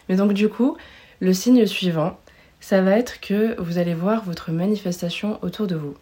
Mais 0.10 0.18
donc 0.18 0.34
du 0.34 0.50
coup, 0.50 0.76
le 1.22 1.34
signe 1.34 1.66
suivant, 1.66 2.20
ça 2.60 2.82
va 2.82 2.92
être 2.98 3.22
que 3.22 3.60
vous 3.62 3.78
allez 3.78 3.94
voir 3.94 4.26
votre 4.26 4.52
manifestation 4.52 5.40
autour 5.44 5.66
de 5.68 5.76
vous. 5.76 5.96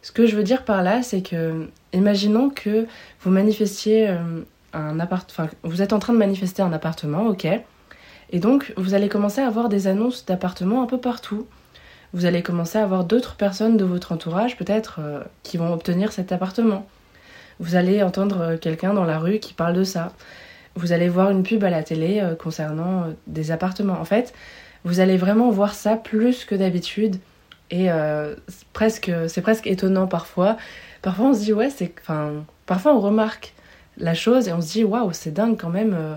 Ce 0.00 0.12
que 0.12 0.26
je 0.26 0.34
veux 0.34 0.42
dire 0.42 0.64
par 0.64 0.82
là, 0.82 1.02
c'est 1.02 1.22
que, 1.22 1.68
imaginons 1.92 2.48
que 2.48 2.86
vous 3.20 3.30
manifestiez 3.30 4.08
vous 5.62 5.82
êtes 5.82 5.92
en 5.92 5.98
train 5.98 6.12
de 6.12 6.18
manifester 6.18 6.62
un 6.62 6.72
appartement, 6.72 7.26
ok. 7.26 7.46
Et 8.32 8.38
donc, 8.38 8.72
vous 8.76 8.94
allez 8.94 9.08
commencer 9.08 9.40
à 9.42 9.46
avoir 9.46 9.68
des 9.68 9.86
annonces 9.86 10.24
d'appartements 10.24 10.82
un 10.82 10.86
peu 10.86 10.98
partout. 10.98 11.46
Vous 12.14 12.24
allez 12.24 12.42
commencer 12.42 12.78
à 12.78 12.82
avoir 12.82 13.04
d'autres 13.04 13.36
personnes 13.36 13.76
de 13.76 13.84
votre 13.84 14.12
entourage, 14.12 14.56
peut-être, 14.56 15.00
euh, 15.00 15.22
qui 15.42 15.58
vont 15.58 15.72
obtenir 15.72 16.12
cet 16.12 16.32
appartement. 16.32 16.86
Vous 17.60 17.74
allez 17.74 18.02
entendre 18.02 18.40
euh, 18.40 18.56
quelqu'un 18.56 18.94
dans 18.94 19.04
la 19.04 19.18
rue 19.18 19.38
qui 19.38 19.52
parle 19.52 19.74
de 19.74 19.84
ça. 19.84 20.12
Vous 20.74 20.92
allez 20.92 21.08
voir 21.08 21.30
une 21.30 21.42
pub 21.42 21.62
à 21.64 21.70
la 21.70 21.82
télé 21.82 22.20
euh, 22.20 22.34
concernant 22.34 23.06
des 23.26 23.50
appartements. 23.50 23.98
En 24.00 24.04
fait, 24.06 24.32
vous 24.84 25.00
allez 25.00 25.18
vraiment 25.18 25.50
voir 25.50 25.74
ça 25.74 25.96
plus 25.96 26.44
que 26.46 26.54
d'habitude. 26.54 27.16
Et 27.70 27.88
presque, 28.74 29.10
c'est 29.28 29.40
presque 29.40 29.66
étonnant 29.66 30.06
parfois. 30.06 30.58
Parfois, 31.00 31.28
on 31.28 31.32
se 31.32 31.40
dit, 31.40 31.54
ouais, 31.54 31.70
c'est. 31.70 31.94
Enfin, 32.02 32.44
parfois, 32.66 32.94
on 32.94 33.00
remarque 33.00 33.54
la 33.98 34.14
chose 34.14 34.48
et 34.48 34.52
on 34.52 34.60
se 34.60 34.72
dit 34.72 34.84
waouh, 34.84 35.12
c'est 35.12 35.32
dingue 35.32 35.56
quand 35.58 35.70
même. 35.70 35.94
Euh, 35.94 36.16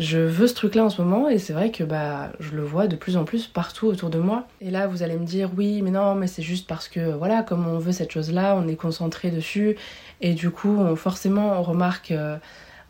je 0.00 0.18
veux 0.18 0.46
ce 0.46 0.54
truc-là 0.54 0.86
en 0.86 0.88
ce 0.88 1.02
moment 1.02 1.28
et 1.28 1.38
c'est 1.38 1.52
vrai 1.52 1.70
que 1.70 1.84
bah 1.84 2.32
je 2.40 2.52
le 2.52 2.62
vois 2.62 2.86
de 2.86 2.96
plus 2.96 3.18
en 3.18 3.24
plus 3.24 3.46
partout 3.46 3.86
autour 3.86 4.08
de 4.08 4.18
moi. 4.18 4.48
Et 4.62 4.70
là, 4.70 4.86
vous 4.86 5.02
allez 5.02 5.16
me 5.16 5.26
dire 5.26 5.50
oui, 5.56 5.82
mais 5.82 5.90
non, 5.90 6.14
mais 6.14 6.26
c'est 6.26 6.42
juste 6.42 6.66
parce 6.66 6.88
que 6.88 7.12
voilà, 7.12 7.42
comme 7.42 7.66
on 7.66 7.78
veut 7.78 7.92
cette 7.92 8.10
chose-là, 8.10 8.56
on 8.56 8.66
est 8.66 8.76
concentré 8.76 9.30
dessus 9.30 9.76
et 10.22 10.32
du 10.32 10.50
coup, 10.50 10.74
on, 10.78 10.96
forcément, 10.96 11.60
on 11.60 11.62
remarque 11.62 12.12
euh, 12.12 12.38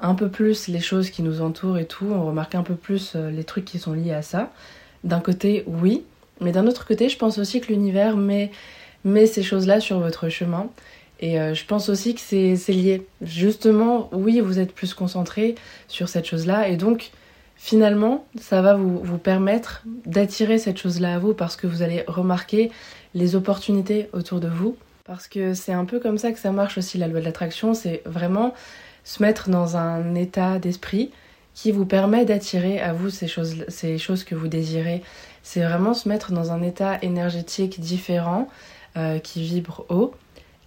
un 0.00 0.14
peu 0.14 0.28
plus 0.28 0.68
les 0.68 0.78
choses 0.78 1.10
qui 1.10 1.22
nous 1.22 1.42
entourent 1.42 1.78
et 1.78 1.86
tout, 1.86 2.06
on 2.06 2.24
remarque 2.26 2.54
un 2.54 2.62
peu 2.62 2.76
plus 2.76 3.14
euh, 3.16 3.30
les 3.30 3.42
trucs 3.42 3.64
qui 3.64 3.80
sont 3.80 3.92
liés 3.92 4.14
à 4.14 4.22
ça. 4.22 4.52
D'un 5.02 5.20
côté, 5.20 5.64
oui, 5.66 6.04
mais 6.40 6.52
d'un 6.52 6.68
autre 6.68 6.86
côté, 6.86 7.08
je 7.08 7.18
pense 7.18 7.38
aussi 7.38 7.60
que 7.60 7.72
l'univers 7.72 8.16
met, 8.16 8.52
met 9.04 9.26
ces 9.26 9.42
choses-là 9.42 9.80
sur 9.80 9.98
votre 9.98 10.28
chemin 10.28 10.68
et 11.20 11.38
euh, 11.38 11.54
je 11.54 11.64
pense 11.66 11.88
aussi 11.90 12.14
que 12.14 12.20
c'est 12.20 12.72
lié. 12.72 13.06
Justement, 13.20 14.08
oui, 14.12 14.40
vous 14.40 14.58
êtes 14.58 14.72
plus 14.72 14.94
concentré 14.94 15.54
sur 15.86 16.08
cette 16.08 16.24
chose-là. 16.24 16.68
Et 16.68 16.76
donc, 16.76 17.10
finalement, 17.56 18.24
ça 18.40 18.62
va 18.62 18.74
vous, 18.74 18.98
vous 18.98 19.18
permettre 19.18 19.84
d'attirer 20.06 20.58
cette 20.58 20.78
chose-là 20.78 21.16
à 21.16 21.18
vous 21.18 21.34
parce 21.34 21.56
que 21.56 21.66
vous 21.66 21.82
allez 21.82 22.04
remarquer 22.06 22.72
les 23.14 23.36
opportunités 23.36 24.08
autour 24.14 24.40
de 24.40 24.48
vous. 24.48 24.76
Parce 25.04 25.28
que 25.28 25.52
c'est 25.52 25.74
un 25.74 25.84
peu 25.84 26.00
comme 26.00 26.16
ça 26.16 26.32
que 26.32 26.38
ça 26.38 26.52
marche 26.52 26.78
aussi 26.78 26.96
la 26.96 27.06
loi 27.06 27.20
de 27.20 27.26
l'attraction. 27.26 27.74
C'est 27.74 28.02
vraiment 28.06 28.54
se 29.04 29.22
mettre 29.22 29.50
dans 29.50 29.76
un 29.76 30.14
état 30.14 30.58
d'esprit 30.58 31.10
qui 31.52 31.70
vous 31.70 31.84
permet 31.84 32.24
d'attirer 32.24 32.80
à 32.80 32.94
vous 32.94 33.10
ces 33.10 33.28
choses, 33.28 33.64
ces 33.68 33.98
choses 33.98 34.24
que 34.24 34.34
vous 34.34 34.48
désirez. 34.48 35.02
C'est 35.42 35.60
vraiment 35.60 35.92
se 35.92 36.08
mettre 36.08 36.32
dans 36.32 36.52
un 36.52 36.62
état 36.62 36.98
énergétique 37.02 37.80
différent 37.80 38.48
euh, 38.96 39.18
qui 39.18 39.42
vibre 39.42 39.84
haut 39.90 40.14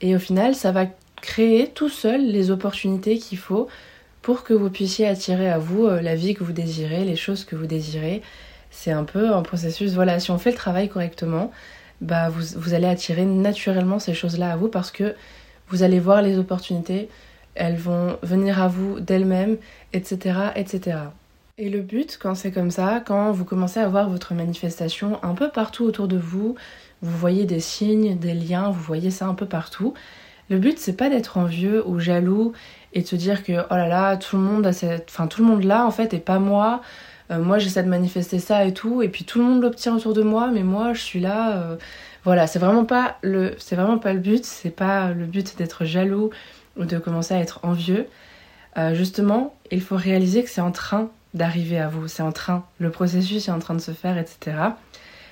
et 0.03 0.17
au 0.17 0.19
final, 0.19 0.53
ça 0.53 0.73
va 0.73 0.85
créer 1.21 1.69
tout 1.69 1.87
seul 1.87 2.27
les 2.27 2.51
opportunités 2.51 3.17
qu'il 3.17 3.37
faut 3.37 3.69
pour 4.21 4.43
que 4.43 4.53
vous 4.53 4.69
puissiez 4.69 5.07
attirer 5.07 5.49
à 5.49 5.57
vous 5.57 5.85
euh, 5.85 6.01
la 6.01 6.15
vie 6.15 6.33
que 6.33 6.43
vous 6.43 6.51
désirez, 6.51 7.05
les 7.05 7.15
choses 7.15 7.45
que 7.45 7.55
vous 7.55 7.67
désirez. 7.67 8.21
C'est 8.69 8.91
un 8.91 9.05
peu 9.05 9.33
un 9.33 9.41
processus, 9.43 9.93
voilà, 9.93 10.19
si 10.19 10.29
on 10.29 10.37
fait 10.37 10.51
le 10.51 10.57
travail 10.57 10.89
correctement, 10.89 11.51
bah 12.01 12.27
vous, 12.27 12.59
vous 12.59 12.73
allez 12.73 12.87
attirer 12.87 13.23
naturellement 13.23 13.97
ces 13.97 14.13
choses-là 14.13 14.51
à 14.51 14.55
vous 14.57 14.67
parce 14.67 14.91
que 14.91 15.15
vous 15.69 15.83
allez 15.83 16.01
voir 16.01 16.21
les 16.21 16.37
opportunités, 16.37 17.07
elles 17.55 17.77
vont 17.77 18.17
venir 18.23 18.61
à 18.61 18.67
vous 18.67 18.99
d'elles-mêmes, 18.99 19.55
etc., 19.93 20.37
etc. 20.57 20.97
Et 21.59 21.69
le 21.69 21.81
but, 21.81 22.17
quand 22.19 22.33
c'est 22.33 22.51
comme 22.51 22.71
ça, 22.71 22.99
quand 23.05 23.31
vous 23.31 23.45
commencez 23.45 23.79
à 23.79 23.87
voir 23.87 24.09
votre 24.09 24.33
manifestation 24.33 25.19
un 25.23 25.35
peu 25.35 25.49
partout 25.49 25.83
autour 25.83 26.07
de 26.07 26.17
vous, 26.17 26.55
vous 27.03 27.17
voyez 27.17 27.45
des 27.45 27.59
signes, 27.59 28.17
des 28.17 28.33
liens, 28.33 28.71
vous 28.71 28.81
voyez 28.81 29.11
ça 29.11 29.27
un 29.27 29.35
peu 29.35 29.45
partout. 29.45 29.93
Le 30.49 30.57
but, 30.57 30.79
c'est 30.79 30.97
pas 30.97 31.11
d'être 31.11 31.37
envieux 31.37 31.87
ou 31.87 31.99
jaloux 31.99 32.53
et 32.93 33.03
de 33.03 33.07
se 33.07 33.15
dire 33.15 33.43
que 33.43 33.53
oh 33.69 33.75
là 33.75 33.87
là, 33.87 34.17
tout 34.17 34.35
le 34.35 34.41
monde 34.41 34.65
a 34.65 34.73
cette, 34.73 35.09
enfin 35.11 35.27
tout 35.27 35.43
le 35.43 35.47
monde 35.47 35.63
là 35.63 35.85
en 35.85 35.91
fait 35.91 36.15
et 36.15 36.19
pas 36.19 36.39
moi. 36.39 36.81
Euh, 37.29 37.39
moi, 37.39 37.59
j'essaie 37.59 37.83
de 37.83 37.89
manifester 37.89 38.39
ça 38.39 38.65
et 38.65 38.73
tout, 38.73 39.03
et 39.03 39.09
puis 39.09 39.23
tout 39.23 39.39
le 39.39 39.45
monde 39.45 39.61
l'obtient 39.61 39.95
autour 39.95 40.13
de 40.13 40.23
moi, 40.23 40.49
mais 40.51 40.63
moi, 40.63 40.93
je 40.93 41.01
suis 41.01 41.19
là. 41.19 41.57
Euh, 41.57 41.77
voilà, 42.23 42.47
c'est 42.47 42.59
vraiment 42.59 42.85
pas 42.85 43.17
le, 43.21 43.55
c'est 43.59 43.75
vraiment 43.75 43.99
pas 43.99 44.13
le 44.13 44.19
but. 44.19 44.43
C'est 44.43 44.71
pas 44.75 45.11
le 45.11 45.25
but 45.25 45.55
d'être 45.57 45.85
jaloux 45.85 46.31
ou 46.77 46.85
de 46.85 46.97
commencer 46.97 47.35
à 47.35 47.39
être 47.39 47.59
envieux. 47.63 48.07
Euh, 48.77 48.95
justement, 48.95 49.55
il 49.71 49.81
faut 49.81 49.95
réaliser 49.97 50.43
que 50.43 50.49
c'est 50.49 50.61
en 50.61 50.71
train 50.71 51.11
d'arriver 51.33 51.79
à 51.79 51.87
vous, 51.87 52.07
c'est 52.07 52.23
en 52.23 52.31
train, 52.31 52.65
le 52.79 52.91
processus 52.91 53.47
est 53.47 53.51
en 53.51 53.59
train 53.59 53.73
de 53.73 53.81
se 53.81 53.91
faire, 53.91 54.17
etc. 54.17 54.57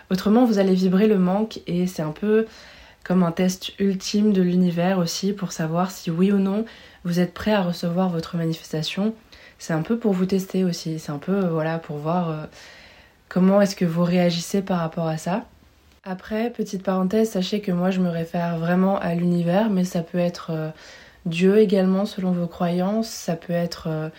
Autrement, 0.09 0.45
vous 0.45 0.59
allez 0.59 0.73
vibrer 0.73 1.07
le 1.07 1.17
manque 1.17 1.61
et 1.67 1.87
c'est 1.87 2.01
un 2.01 2.11
peu 2.11 2.45
comme 3.03 3.23
un 3.23 3.31
test 3.31 3.71
ultime 3.79 4.33
de 4.33 4.41
l'univers 4.41 4.97
aussi 4.99 5.33
pour 5.33 5.51
savoir 5.51 5.91
si 5.91 6.11
oui 6.11 6.31
ou 6.31 6.37
non 6.37 6.65
vous 7.03 7.19
êtes 7.19 7.33
prêt 7.33 7.53
à 7.53 7.61
recevoir 7.61 8.09
votre 8.09 8.37
manifestation. 8.37 9.13
C'est 9.57 9.73
un 9.73 9.81
peu 9.81 9.97
pour 9.97 10.13
vous 10.13 10.25
tester 10.25 10.63
aussi, 10.63 10.99
c'est 10.99 11.11
un 11.11 11.17
peu 11.17 11.45
euh, 11.45 11.49
voilà 11.49 11.79
pour 11.79 11.97
voir 11.97 12.29
euh, 12.29 12.45
comment 13.29 13.61
est-ce 13.61 13.75
que 13.75 13.85
vous 13.85 14.03
réagissez 14.03 14.61
par 14.61 14.79
rapport 14.79 15.07
à 15.07 15.17
ça. 15.17 15.45
Après, 16.03 16.49
petite 16.49 16.83
parenthèse, 16.83 17.29
sachez 17.29 17.61
que 17.61 17.71
moi 17.71 17.91
je 17.91 18.01
me 18.01 18.09
réfère 18.09 18.57
vraiment 18.57 18.99
à 18.99 19.13
l'univers, 19.13 19.69
mais 19.69 19.83
ça 19.83 20.01
peut 20.01 20.17
être 20.17 20.51
euh, 20.51 20.69
Dieu 21.25 21.59
également 21.59 22.05
selon 22.05 22.31
vos 22.31 22.47
croyances, 22.47 23.07
ça 23.07 23.35
peut 23.35 23.53
être 23.53 24.11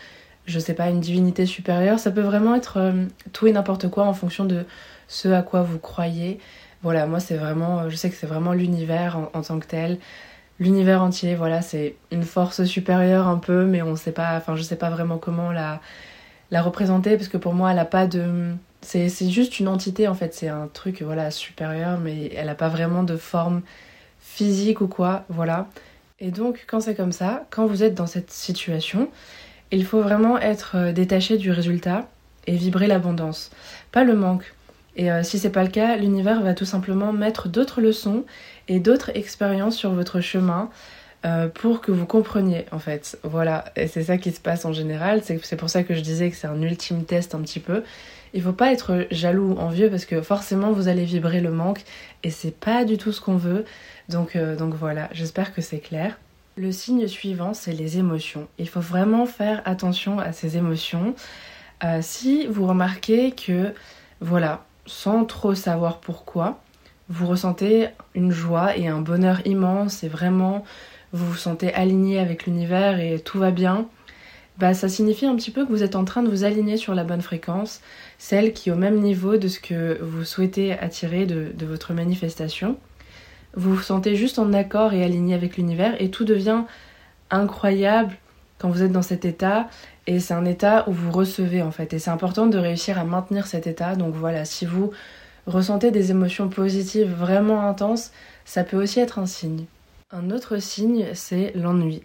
je 0.47 0.59
sais 0.59 0.75
pas, 0.75 0.89
une 0.91 1.01
divinité 1.01 1.47
supérieure. 1.47 1.99
Ça 1.99 2.11
peut 2.11 2.23
vraiment 2.23 2.55
être 2.55 2.79
euh, 2.79 3.07
tout 3.33 3.47
et 3.47 3.53
n'importe 3.53 3.89
quoi 3.89 4.05
en 4.05 4.15
fonction 4.15 4.45
de 4.45 4.65
ce 5.09 5.29
à 5.29 5.43
quoi 5.43 5.63
vous 5.63 5.79
croyez. 5.79 6.39
Voilà, 6.83 7.07
moi 7.07 7.21
c'est 7.21 7.37
vraiment, 7.37 7.89
je 7.89 7.97
sais 7.97 8.11
que 8.11 8.17
c'est 8.17 8.27
vraiment 8.27 8.53
l'univers 8.53 9.19
en, 9.35 9.43
tant 9.43 9.61
que 9.61 9.67
tel. 9.67 9.99
L'univers 10.59 11.03
entier, 11.03 11.35
voilà, 11.35 11.63
c'est 11.63 11.97
une 12.11 12.25
force 12.25 12.65
supérieure 12.65 13.29
un 13.29 13.39
peu, 13.39 13.65
mais 13.65 13.83
on 13.83 13.97
sait 13.97 14.13
pas, 14.13 14.37
enfin 14.37 14.57
je 14.57 14.63
sais 14.63 14.77
pas 14.77 14.91
vraiment 14.91 15.19
comment 15.19 15.53
la, 15.53 15.81
la 16.51 16.63
représenter 16.63 17.17
parce 17.17 17.29
que 17.29 17.37
pour 17.37 17.55
moi 17.55 17.73
elle 17.73 17.79
a 17.79 17.85
pas 17.85 18.07
de. 18.07 18.53
C'est 18.81 19.09
juste 19.31 19.61
une 19.61 19.69
entité 19.69 20.09
en 20.09 20.15
fait, 20.15 20.35
c'est 20.35 20.49
un 20.49 20.69
truc 20.73 21.03
voilà 21.03 21.31
supérieur, 21.31 21.99
mais 22.01 22.33
elle 22.35 22.49
a 22.49 22.57
pas 22.57 22.69
vraiment 22.69 23.05
de 23.05 23.17
forme 23.17 23.63
physique 24.21 24.81
ou 24.81 24.89
quoi, 24.89 25.25
voilà. 25.29 25.69
Et 26.19 26.31
donc 26.33 26.65
quand 26.67 26.81
c'est 26.81 26.97
comme 26.97 27.13
ça, 27.13 27.45
quand 27.51 27.67
vous 27.67 27.85
êtes 27.85 27.95
dans 27.95 28.07
cette 28.09 28.31
situation, 28.33 29.09
il 29.73 29.85
faut 29.85 30.03
vraiment 30.03 30.39
être 30.39 30.77
euh, 30.77 30.93
détaché 30.93 31.39
du 31.39 31.51
résultat 31.51 32.07
et 32.47 32.55
vibrer 32.57 32.87
l'abondance, 32.87 33.51
pas 33.91 34.05
le 34.05 34.15
manque. 34.15 34.55
Et 34.97 35.11
euh, 35.11 35.23
si 35.23 35.39
c'est 35.39 35.51
pas 35.51 35.65
le 35.65 35.71
cas, 35.71 35.97
l'univers 35.97 36.43
va 36.43 36.53
tout 36.55 36.67
simplement 36.67 37.13
mettre 37.13 37.49
d'autres 37.49 37.81
leçons 37.81 38.25
et 38.69 38.79
d'autres 38.79 39.11
expériences 39.17 39.77
sur 39.77 39.91
votre 39.93 40.21
chemin 40.21 40.69
euh, 41.25 41.49
pour 41.49 41.81
que 41.81 41.91
vous 41.91 42.05
compreniez 42.05 42.67
en 42.73 42.79
fait. 42.79 43.19
Voilà, 43.23 43.65
et 43.75 43.87
c'est 43.89 44.05
ça 44.05 44.19
qui 44.19 44.33
se 44.33 44.41
passe 44.41 44.67
en 44.67 44.73
général. 44.73 45.23
C'est 45.25 45.57
pour 45.57 45.71
ça 45.71 45.83
que 45.83 45.95
je 45.95 46.01
disais 46.01 46.31
que 46.31 46.37
c'est 46.37 46.49
un 46.49 46.61
ultime 46.61 47.05
test 47.05 47.35
un 47.35 47.41
petit 47.41 47.61
peu. 47.61 47.83
Il 48.35 48.43
faut 48.43 48.53
pas 48.53 48.73
être 48.73 49.07
jaloux 49.11 49.55
ou 49.55 49.59
envieux 49.59 49.89
parce 49.89 50.05
que 50.05 50.21
forcément 50.21 50.73
vous 50.73 50.89
allez 50.89 51.05
vibrer 51.05 51.41
le 51.41 51.51
manque 51.51 51.83
et 52.23 52.31
c'est 52.31 52.55
pas 52.55 52.85
du 52.85 52.99
tout 52.99 53.13
ce 53.13 53.21
qu'on 53.21 53.37
veut. 53.37 53.65
Donc, 54.09 54.37
donc 54.37 54.75
voilà, 54.75 55.09
j'espère 55.13 55.55
que 55.55 55.61
c'est 55.61 55.79
clair. 55.79 56.19
Le 56.55 56.71
signe 56.71 57.09
suivant, 57.09 57.55
c'est 57.55 57.73
les 57.73 57.97
émotions. 57.97 58.47
Il 58.59 58.69
faut 58.69 58.81
vraiment 58.81 59.25
faire 59.25 59.63
attention 59.65 60.19
à 60.19 60.33
ces 60.33 60.59
émotions. 60.59 61.15
Euh, 61.83 62.01
si 62.03 62.47
vous 62.47 62.67
remarquez 62.67 63.31
que, 63.31 63.73
voilà, 64.21 64.67
sans 64.85 65.25
trop 65.25 65.55
savoir 65.55 65.99
pourquoi, 66.01 66.61
vous 67.09 67.27
ressentez 67.27 67.89
une 68.15 68.33
joie 68.33 68.77
et 68.77 68.87
un 68.87 69.01
bonheur 69.01 69.47
immense 69.47 70.05
et 70.05 70.09
vraiment 70.09 70.63
vous 71.13 71.25
vous 71.25 71.37
sentez 71.37 71.73
aligné 71.73 72.19
avec 72.19 72.45
l'univers 72.45 73.01
et 73.01 73.19
tout 73.19 73.39
va 73.39 73.51
bien, 73.51 73.89
bah 74.59 74.75
ça 74.75 74.91
signifie 74.91 75.25
un 75.25 75.37
petit 75.37 75.51
peu 75.51 75.65
que 75.65 75.71
vous 75.71 75.83
êtes 75.83 75.97
en 75.97 76.05
train 76.05 76.23
de 76.23 76.29
vous 76.29 76.45
aligner 76.45 76.77
sur 76.77 76.95
la 76.95 77.05
bonne 77.05 77.23
fréquence, 77.23 77.81
celle 78.19 78.53
qui 78.53 78.69
est 78.69 78.73
au 78.73 78.77
même 78.77 79.01
niveau 79.01 79.39
de 79.39 79.49
ce 79.49 79.59
que 79.59 79.99
vous 80.03 80.25
souhaitez 80.25 80.73
attirer 80.79 81.25
de 81.25 81.67
votre 81.67 81.95
manifestation. 81.95 82.77
Vous 83.55 83.75
vous 83.75 83.83
sentez 83.83 84.17
juste 84.17 84.39
en 84.39 84.53
accord 84.53 84.95
et 84.95 85.05
aligné 85.05 85.35
avec 85.35 85.57
l'univers 85.57 86.01
et 86.01 86.11
tout 86.11 86.25
devient 86.25 86.63
incroyable 87.31 88.15
quand 88.59 88.71
vous 88.71 88.83
êtes 88.83 88.93
dans 88.93 89.03
cet 89.03 89.25
état. 89.25 89.69
Et 90.07 90.21
c'est 90.21 90.35
un 90.35 90.45
état 90.45 90.85
où 90.89 90.93
vous 90.93 91.11
recevez 91.11 91.63
en 91.63 91.71
fait. 91.71 91.93
Et 91.93 91.99
c'est 91.99 92.11
important 92.11 92.47
de 92.47 92.59
réussir 92.59 92.99
à 92.99 93.05
maintenir 93.05 93.47
cet 93.47 93.67
état. 93.67 93.95
Donc 93.97 94.15
voilà 94.15 94.45
si 94.45 94.65
vous 94.65 94.91
ressentez 95.47 95.91
des 95.91 96.11
émotions 96.11 96.49
positives 96.49 97.13
vraiment 97.13 97.69
intenses 97.69 98.13
ça 98.45 98.65
peut 98.65 98.81
aussi 98.81 99.01
être 99.01 99.19
un 99.19 99.27
signe. 99.27 99.65
Un 100.11 100.31
autre 100.31 100.59
signe 100.59 101.07
c'est 101.15 101.53
l'ennui. 101.55 102.03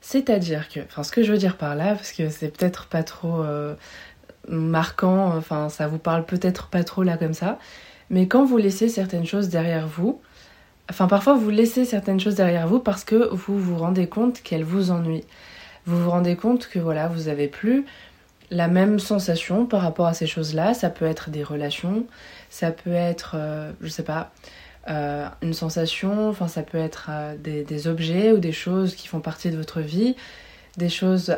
C'est-à-dire 0.00 0.68
que 0.68 0.80
enfin 0.80 1.02
ce 1.02 1.12
que 1.12 1.22
je 1.22 1.32
veux 1.32 1.38
dire 1.38 1.56
par 1.56 1.74
là 1.74 1.94
parce 1.94 2.12
que 2.12 2.28
c'est 2.30 2.56
peut-être 2.56 2.86
pas 2.86 3.02
trop 3.02 3.42
euh, 3.42 3.74
marquant 4.48 5.36
enfin 5.36 5.68
ça 5.68 5.88
vous 5.88 5.98
parle 5.98 6.24
peut-être 6.24 6.68
pas 6.68 6.84
trop 6.84 7.02
là 7.02 7.16
comme 7.16 7.34
ça 7.34 7.58
mais 8.10 8.28
quand 8.28 8.44
vous 8.44 8.56
laissez 8.56 8.88
certaines 8.88 9.26
choses 9.26 9.48
derrière 9.48 9.88
vous 9.88 10.20
Enfin, 10.88 11.08
parfois, 11.08 11.34
vous 11.34 11.50
laissez 11.50 11.84
certaines 11.84 12.20
choses 12.20 12.36
derrière 12.36 12.68
vous 12.68 12.78
parce 12.78 13.04
que 13.04 13.28
vous 13.32 13.58
vous 13.58 13.76
rendez 13.76 14.06
compte 14.06 14.42
qu'elles 14.42 14.64
vous 14.64 14.90
ennuient. 14.90 15.24
Vous 15.84 16.02
vous 16.02 16.10
rendez 16.10 16.36
compte 16.36 16.68
que 16.68 16.78
voilà, 16.78 17.08
vous 17.08 17.28
avez 17.28 17.48
plus 17.48 17.84
la 18.50 18.68
même 18.68 18.98
sensation 18.98 19.66
par 19.66 19.82
rapport 19.82 20.06
à 20.06 20.14
ces 20.14 20.26
choses-là. 20.26 20.74
Ça 20.74 20.90
peut 20.90 21.04
être 21.04 21.30
des 21.30 21.42
relations, 21.42 22.06
ça 22.50 22.70
peut 22.70 22.92
être, 22.92 23.32
euh, 23.34 23.72
je 23.80 23.88
sais 23.88 24.04
pas, 24.04 24.30
euh, 24.88 25.28
une 25.42 25.54
sensation, 25.54 26.28
enfin, 26.28 26.46
ça 26.46 26.62
peut 26.62 26.78
être 26.78 27.08
euh, 27.10 27.36
des, 27.36 27.88
objets 27.88 28.32
ou 28.32 28.38
des 28.38 28.52
choses 28.52 28.94
qui 28.94 29.08
font 29.08 29.20
partie 29.20 29.50
de 29.50 29.56
votre 29.56 29.80
vie, 29.80 30.14
des 30.76 30.88
choses 30.88 31.36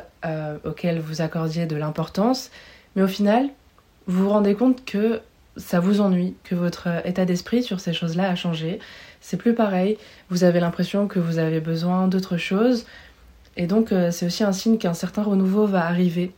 auxquelles 0.64 0.99
vous 0.99 1.23
accordiez 1.23 1.67
de 1.67 1.76
l'importance. 1.76 2.50
Mais 2.97 3.02
au 3.02 3.09
final, 3.09 3.49
vous 4.07 4.25
vous 4.25 4.31
rendez 4.31 4.55
compte 4.55 4.85
que 4.85 5.21
ça 5.59 5.81
vous 5.81 6.00
ennuie, 6.00 6.35
que 6.45 6.55
votre 6.55 6.88
état 7.05 7.27
d'esprit 7.27 7.62
sur 7.62 7.81
ces 7.81 7.93
choses-là 7.93 8.31
a 8.31 8.35
changé 8.35 8.79
c'est 9.21 9.37
plus 9.37 9.55
pareil. 9.55 9.99
Vous 10.31 10.45
avez 10.45 10.61
l'impression 10.61 11.07
que 11.07 11.19
vous 11.19 11.38
avez 11.38 11.61
besoin 11.61 12.09
d'autre 12.09 12.37
chose. 12.37 12.87
Et 13.57 13.67
donc, 13.67 13.93
euh, 13.93 14.11
c'est 14.11 14.27
aussi 14.27 14.45
un 14.45 14.53
signe 14.53 14.79
qu'un 14.79 14.95
certain 14.95 15.23
renouveau 15.23 15.67
va 15.67 15.85
arriver. 15.87 16.33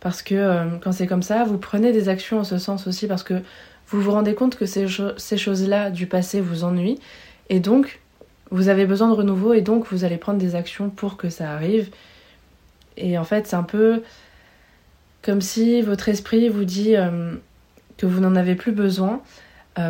Parce 0.00 0.22
que 0.22 0.34
euh, 0.34 0.64
quand 0.80 0.92
c'est 0.92 1.06
comme 1.06 1.22
ça, 1.22 1.44
vous 1.44 1.58
prenez 1.58 1.92
des 1.92 2.08
actions 2.08 2.40
en 2.40 2.44
ce 2.44 2.58
sens 2.58 2.86
aussi 2.86 3.06
parce 3.06 3.22
que 3.22 3.42
vous 3.88 4.00
vous 4.00 4.10
rendez 4.12 4.34
compte 4.34 4.56
que 4.56 4.66
ces, 4.66 4.86
choses-là 4.88 5.90
du 5.90 6.06
passé 6.06 6.40
vous 6.40 6.64
ennuient. 6.64 6.98
Et 7.50 7.60
donc, 7.60 8.00
vous 8.50 8.68
avez 8.68 8.86
besoin 8.86 9.08
de 9.08 9.14
renouveau 9.14 9.52
et 9.52 9.60
donc 9.60 9.86
vous 9.90 10.04
allez 10.04 10.16
prendre 10.16 10.38
des 10.38 10.54
actions 10.54 10.90
pour 10.90 11.16
que 11.16 11.28
ça 11.28 11.52
arrive. 11.52 11.90
Et 12.96 13.18
en 13.18 13.24
fait, 13.24 13.46
c'est 13.46 13.56
un 13.56 13.62
peu 13.62 14.02
comme 15.22 15.40
si 15.40 15.82
votre 15.82 16.08
esprit 16.08 16.48
vous 16.48 16.64
dit 16.64 16.96
euh, 16.96 17.34
que 17.96 18.06
vous 18.06 18.20
n'en 18.20 18.36
avez 18.36 18.54
plus 18.54 18.72
besoin 18.72 19.22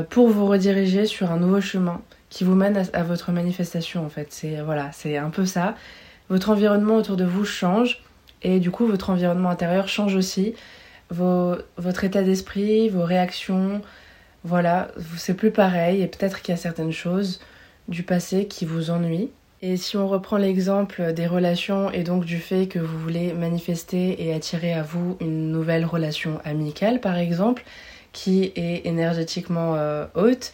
pour 0.08 0.28
vous 0.28 0.46
rediriger 0.46 1.04
sur 1.04 1.30
un 1.30 1.36
nouveau 1.36 1.60
chemin 1.60 2.00
qui 2.30 2.42
vous 2.42 2.54
mène 2.54 2.82
à, 2.92 3.02
votre 3.02 3.32
manifestation 3.32 4.04
en 4.04 4.08
fait. 4.08 4.28
C'est 4.30 4.60
voilà, 4.62 4.90
c'est 4.92 5.16
un 5.18 5.30
peu 5.30 5.46
ça. 5.46 5.76
Votre 6.28 6.50
environnement 6.50 6.96
autour 6.96 7.16
de 7.16 7.24
vous 7.24 7.44
change 7.44 8.02
et 8.42 8.60
du 8.60 8.70
coup 8.70 8.86
votre 8.86 9.10
environnement 9.10 9.50
intérieur 9.50 9.88
change 9.88 10.16
aussi. 10.16 10.54
votre 11.10 12.04
état 12.04 12.22
d'esprit, 12.22 12.88
vos 12.88 13.04
réactions, 13.04 13.82
voilà, 14.42 14.88
c'est 15.16 15.34
plus 15.34 15.50
pareil 15.50 16.02
et 16.02 16.06
peut-être 16.06 16.42
qu'il 16.42 16.52
y 16.52 16.58
a 16.58 16.60
certaines 16.60 16.92
choses 16.92 17.40
du 17.88 18.02
passé 18.02 18.46
qui 18.46 18.64
vous 18.64 18.90
ennuient. 18.90 19.30
Et 19.66 19.78
si 19.78 19.96
on 19.96 20.06
reprend 20.06 20.36
l'exemple 20.36 21.14
des 21.14 21.26
relations 21.26 21.90
et 21.90 22.02
donc 22.02 22.26
du 22.26 22.36
fait 22.36 22.66
que 22.66 22.78
vous 22.78 22.98
voulez 22.98 23.32
manifester 23.32 24.22
et 24.22 24.34
attirer 24.34 24.74
à 24.74 24.82
vous 24.82 25.16
une 25.20 25.50
nouvelle 25.50 25.86
relation 25.86 26.38
amicale 26.44 27.00
par 27.00 27.16
exemple, 27.16 27.64
qui 28.12 28.52
est 28.56 28.84
énergétiquement 28.84 29.74
euh, 29.76 30.04
haute, 30.16 30.52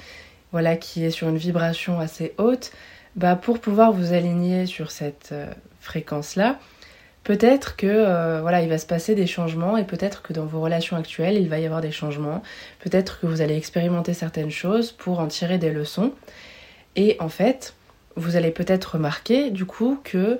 voilà, 0.52 0.76
qui 0.76 1.04
est 1.04 1.10
sur 1.10 1.28
une 1.28 1.38
vibration 1.38 1.98
assez 1.98 2.34
haute, 2.38 2.70
bah 3.16 3.34
pour 3.34 3.58
pouvoir 3.58 3.90
vous 3.90 4.12
aligner 4.12 4.66
sur 4.66 4.92
cette 4.92 5.30
euh, 5.32 5.52
fréquence-là, 5.80 6.60
peut-être 7.24 7.74
que 7.74 7.88
euh, 7.88 8.40
voilà, 8.42 8.62
il 8.62 8.68
va 8.68 8.78
se 8.78 8.86
passer 8.86 9.16
des 9.16 9.26
changements 9.26 9.76
et 9.76 9.82
peut-être 9.82 10.22
que 10.22 10.32
dans 10.32 10.46
vos 10.46 10.60
relations 10.60 10.96
actuelles, 10.96 11.34
il 11.34 11.48
va 11.48 11.58
y 11.58 11.66
avoir 11.66 11.80
des 11.80 11.90
changements. 11.90 12.44
Peut-être 12.78 13.18
que 13.18 13.26
vous 13.26 13.40
allez 13.40 13.56
expérimenter 13.56 14.14
certaines 14.14 14.52
choses 14.52 14.92
pour 14.92 15.18
en 15.18 15.26
tirer 15.26 15.58
des 15.58 15.72
leçons. 15.72 16.12
Et 16.94 17.16
en 17.18 17.28
fait, 17.28 17.74
vous 18.16 18.36
allez 18.36 18.50
peut-être 18.50 18.94
remarquer 18.94 19.50
du 19.50 19.64
coup 19.64 19.98
que 20.02 20.38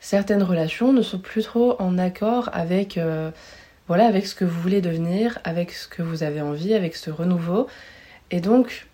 certaines 0.00 0.42
relations 0.42 0.92
ne 0.92 1.02
sont 1.02 1.18
plus 1.18 1.42
trop 1.42 1.76
en 1.80 1.98
accord 1.98 2.50
avec, 2.52 2.98
voilà, 3.88 4.06
avec 4.06 4.26
ce 4.26 4.34
que 4.34 4.44
vous 4.44 4.60
voulez 4.60 4.80
devenir, 4.80 5.38
avec 5.44 5.72
ce 5.72 5.86
que 5.86 6.02
vous 6.02 6.22
avez 6.22 6.40
envie, 6.40 6.74
avec 6.74 6.96
ce 6.96 7.10
renouveau. 7.10 7.68
Et 8.30 8.40
donc, 8.40 8.86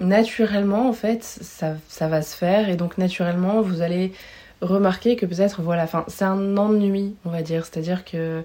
naturellement, 0.00 0.88
en 0.88 0.92
fait, 0.92 1.22
ça, 1.22 1.76
ça 1.88 2.08
va 2.08 2.22
se 2.22 2.36
faire. 2.36 2.68
Et 2.68 2.76
donc, 2.76 2.98
naturellement, 2.98 3.60
vous 3.60 3.82
allez 3.82 4.12
remarquer 4.60 5.16
que 5.16 5.26
peut-être, 5.26 5.62
voilà, 5.62 5.84
enfin, 5.84 6.04
c'est 6.08 6.24
un 6.24 6.56
ennui, 6.56 7.14
on 7.24 7.30
va 7.30 7.42
dire. 7.42 7.64
C'est-à-dire 7.64 8.04
que, 8.04 8.42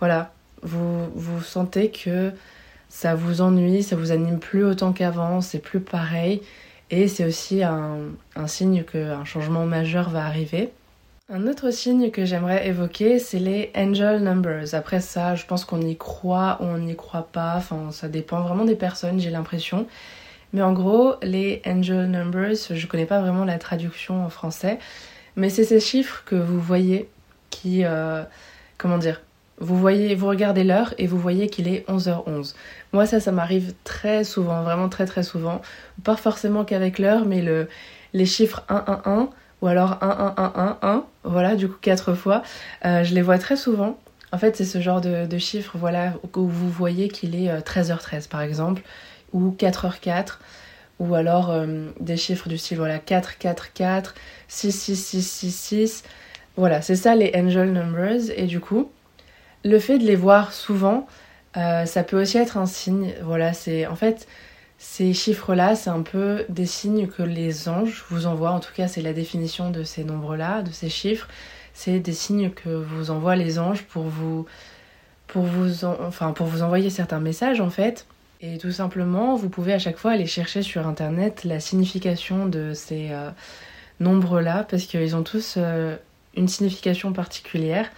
voilà, 0.00 0.32
vous, 0.62 1.06
vous 1.14 1.40
sentez 1.42 1.90
que 1.90 2.32
ça 2.88 3.14
vous 3.14 3.40
ennuie, 3.40 3.82
ça 3.82 3.96
vous 3.96 4.12
anime 4.12 4.38
plus 4.38 4.64
autant 4.64 4.92
qu'avant, 4.92 5.40
c'est 5.40 5.58
plus 5.58 5.80
pareil. 5.80 6.42
Et 6.90 7.08
c'est 7.08 7.24
aussi 7.24 7.62
un, 7.62 7.98
signe 8.46 8.84
qu'un 8.84 9.24
changement 9.24 9.66
majeur 9.66 10.10
va 10.10 10.24
arriver. 10.24 10.70
Un 11.28 11.48
autre 11.48 11.72
signe 11.72 12.12
que 12.12 12.24
j'aimerais 12.24 12.68
évoquer, 12.68 13.18
c'est 13.18 13.40
les 13.40 13.72
angel 13.74 14.22
numbers. 14.22 14.74
Après 14.74 15.00
ça, 15.00 15.34
je 15.34 15.44
pense 15.44 15.64
qu'on 15.64 15.80
y 15.80 15.96
croit 15.96 16.58
ou 16.60 16.66
on 16.66 16.78
n'y 16.78 16.94
croit 16.94 17.28
pas. 17.32 17.54
Enfin, 17.56 17.90
ça 17.90 18.06
dépend 18.06 18.42
vraiment 18.42 18.64
des 18.64 18.76
personnes, 18.76 19.18
j'ai 19.18 19.30
l'impression. 19.30 19.88
Mais 20.52 20.62
en 20.62 20.72
gros, 20.72 21.14
les 21.22 21.60
angel 21.66 22.08
numbers, 22.08 22.54
je 22.70 22.86
connais 22.86 23.06
pas 23.06 23.20
vraiment 23.20 23.44
la 23.44 23.58
traduction 23.58 24.24
en 24.24 24.28
français, 24.28 24.78
mais 25.34 25.50
c'est 25.50 25.64
ces 25.64 25.80
chiffres 25.80 26.22
que 26.24 26.36
vous 26.36 26.60
voyez 26.60 27.08
qui, 27.50 27.84
euh, 27.84 28.22
comment 28.78 28.98
dire, 28.98 29.20
vous 29.58 29.76
voyez, 29.76 30.14
vous 30.14 30.26
regardez 30.26 30.64
l'heure 30.64 30.94
et 30.98 31.06
vous 31.06 31.18
voyez 31.18 31.48
qu'il 31.48 31.68
est 31.68 31.88
11h11. 31.88 32.54
Moi, 32.92 33.06
ça, 33.06 33.20
ça 33.20 33.32
m'arrive 33.32 33.74
très 33.84 34.24
souvent, 34.24 34.62
vraiment 34.62 34.88
très 34.88 35.06
très 35.06 35.22
souvent. 35.22 35.62
Pas 36.04 36.16
forcément 36.16 36.64
qu'avec 36.64 36.98
l'heure, 36.98 37.24
mais 37.24 37.40
le, 37.40 37.68
les 38.12 38.26
chiffres 38.26 38.64
111 38.68 39.28
ou 39.62 39.66
alors 39.66 39.98
11111, 40.02 41.02
voilà, 41.24 41.56
du 41.56 41.68
coup 41.68 41.78
quatre 41.80 42.14
fois. 42.14 42.42
Euh, 42.84 43.02
je 43.04 43.14
les 43.14 43.22
vois 43.22 43.38
très 43.38 43.56
souvent. 43.56 43.98
En 44.32 44.38
fait, 44.38 44.56
c'est 44.56 44.64
ce 44.64 44.80
genre 44.80 45.00
de, 45.00 45.38
chiffres, 45.38 45.78
voilà, 45.78 46.14
où 46.34 46.46
vous 46.46 46.68
voyez 46.68 47.08
qu'il 47.08 47.34
est 47.34 47.48
13h13 47.60 48.16
euh, 48.16 48.20
par 48.28 48.42
exemple, 48.42 48.82
ou 49.32 49.54
4h04, 49.58 50.38
ou 50.98 51.14
alors 51.14 51.50
euh, 51.50 51.86
des 52.00 52.16
chiffres 52.16 52.48
du 52.48 52.58
style, 52.58 52.76
voilà, 52.78 52.98
444, 52.98 54.14
66666. 54.48 56.04
Voilà, 56.56 56.82
c'est 56.82 56.96
ça 56.96 57.14
les 57.14 57.32
angel 57.34 57.72
numbers. 57.72 58.30
Et 58.36 58.44
du 58.44 58.60
coup, 58.60 58.90
le 59.66 59.78
fait 59.78 59.98
de 59.98 60.04
les 60.04 60.16
voir 60.16 60.52
souvent, 60.52 61.06
euh, 61.56 61.86
ça 61.86 62.02
peut 62.02 62.20
aussi 62.20 62.38
être 62.38 62.56
un 62.56 62.66
signe. 62.66 63.12
Voilà, 63.22 63.52
c'est 63.52 63.86
en 63.86 63.96
fait 63.96 64.26
ces 64.78 65.14
chiffres-là, 65.14 65.74
c'est 65.74 65.90
un 65.90 66.02
peu 66.02 66.44
des 66.48 66.66
signes 66.66 67.06
que 67.08 67.22
les 67.22 67.68
anges 67.68 68.04
vous 68.10 68.26
envoient. 68.26 68.50
En 68.50 68.60
tout 68.60 68.72
cas, 68.74 68.88
c'est 68.88 69.02
la 69.02 69.12
définition 69.12 69.70
de 69.70 69.82
ces 69.82 70.04
nombres-là, 70.04 70.62
de 70.62 70.70
ces 70.70 70.88
chiffres. 70.88 71.28
C'est 71.74 71.98
des 71.98 72.12
signes 72.12 72.50
que 72.50 72.68
vous 72.68 73.10
envoient 73.10 73.36
les 73.36 73.58
anges 73.58 73.82
pour 73.82 74.04
vous, 74.04 74.46
pour 75.26 75.44
vous, 75.44 75.84
enfin, 75.84 76.32
pour 76.32 76.46
vous 76.46 76.62
envoyer 76.62 76.90
certains 76.90 77.20
messages 77.20 77.60
en 77.60 77.70
fait. 77.70 78.06
Et 78.42 78.58
tout 78.58 78.72
simplement, 78.72 79.34
vous 79.34 79.48
pouvez 79.48 79.72
à 79.72 79.78
chaque 79.78 79.96
fois 79.96 80.12
aller 80.12 80.26
chercher 80.26 80.62
sur 80.62 80.86
internet 80.86 81.44
la 81.44 81.58
signification 81.58 82.46
de 82.46 82.74
ces 82.74 83.08
euh, 83.10 83.30
nombres-là 84.00 84.66
parce 84.70 84.84
qu'ils 84.84 85.16
ont 85.16 85.22
tous 85.22 85.54
euh, 85.56 85.96
une 86.36 86.48
signification 86.48 87.12
particulière. 87.12 87.90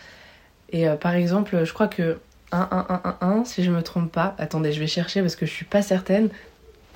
Et 0.71 0.87
par 1.01 1.15
exemple, 1.15 1.65
je 1.65 1.73
crois 1.73 1.89
que 1.89 2.19
1, 2.53 3.43
si 3.45 3.63
je 3.63 3.71
me 3.71 3.83
trompe 3.83 4.11
pas. 4.13 4.35
Attendez, 4.39 4.73
je 4.73 4.81
vais 4.81 4.87
chercher 4.87 5.21
parce 5.21 5.37
que 5.37 5.47
je 5.47 5.51
suis 5.53 5.65
pas 5.65 5.83
certaine. 5.83 6.31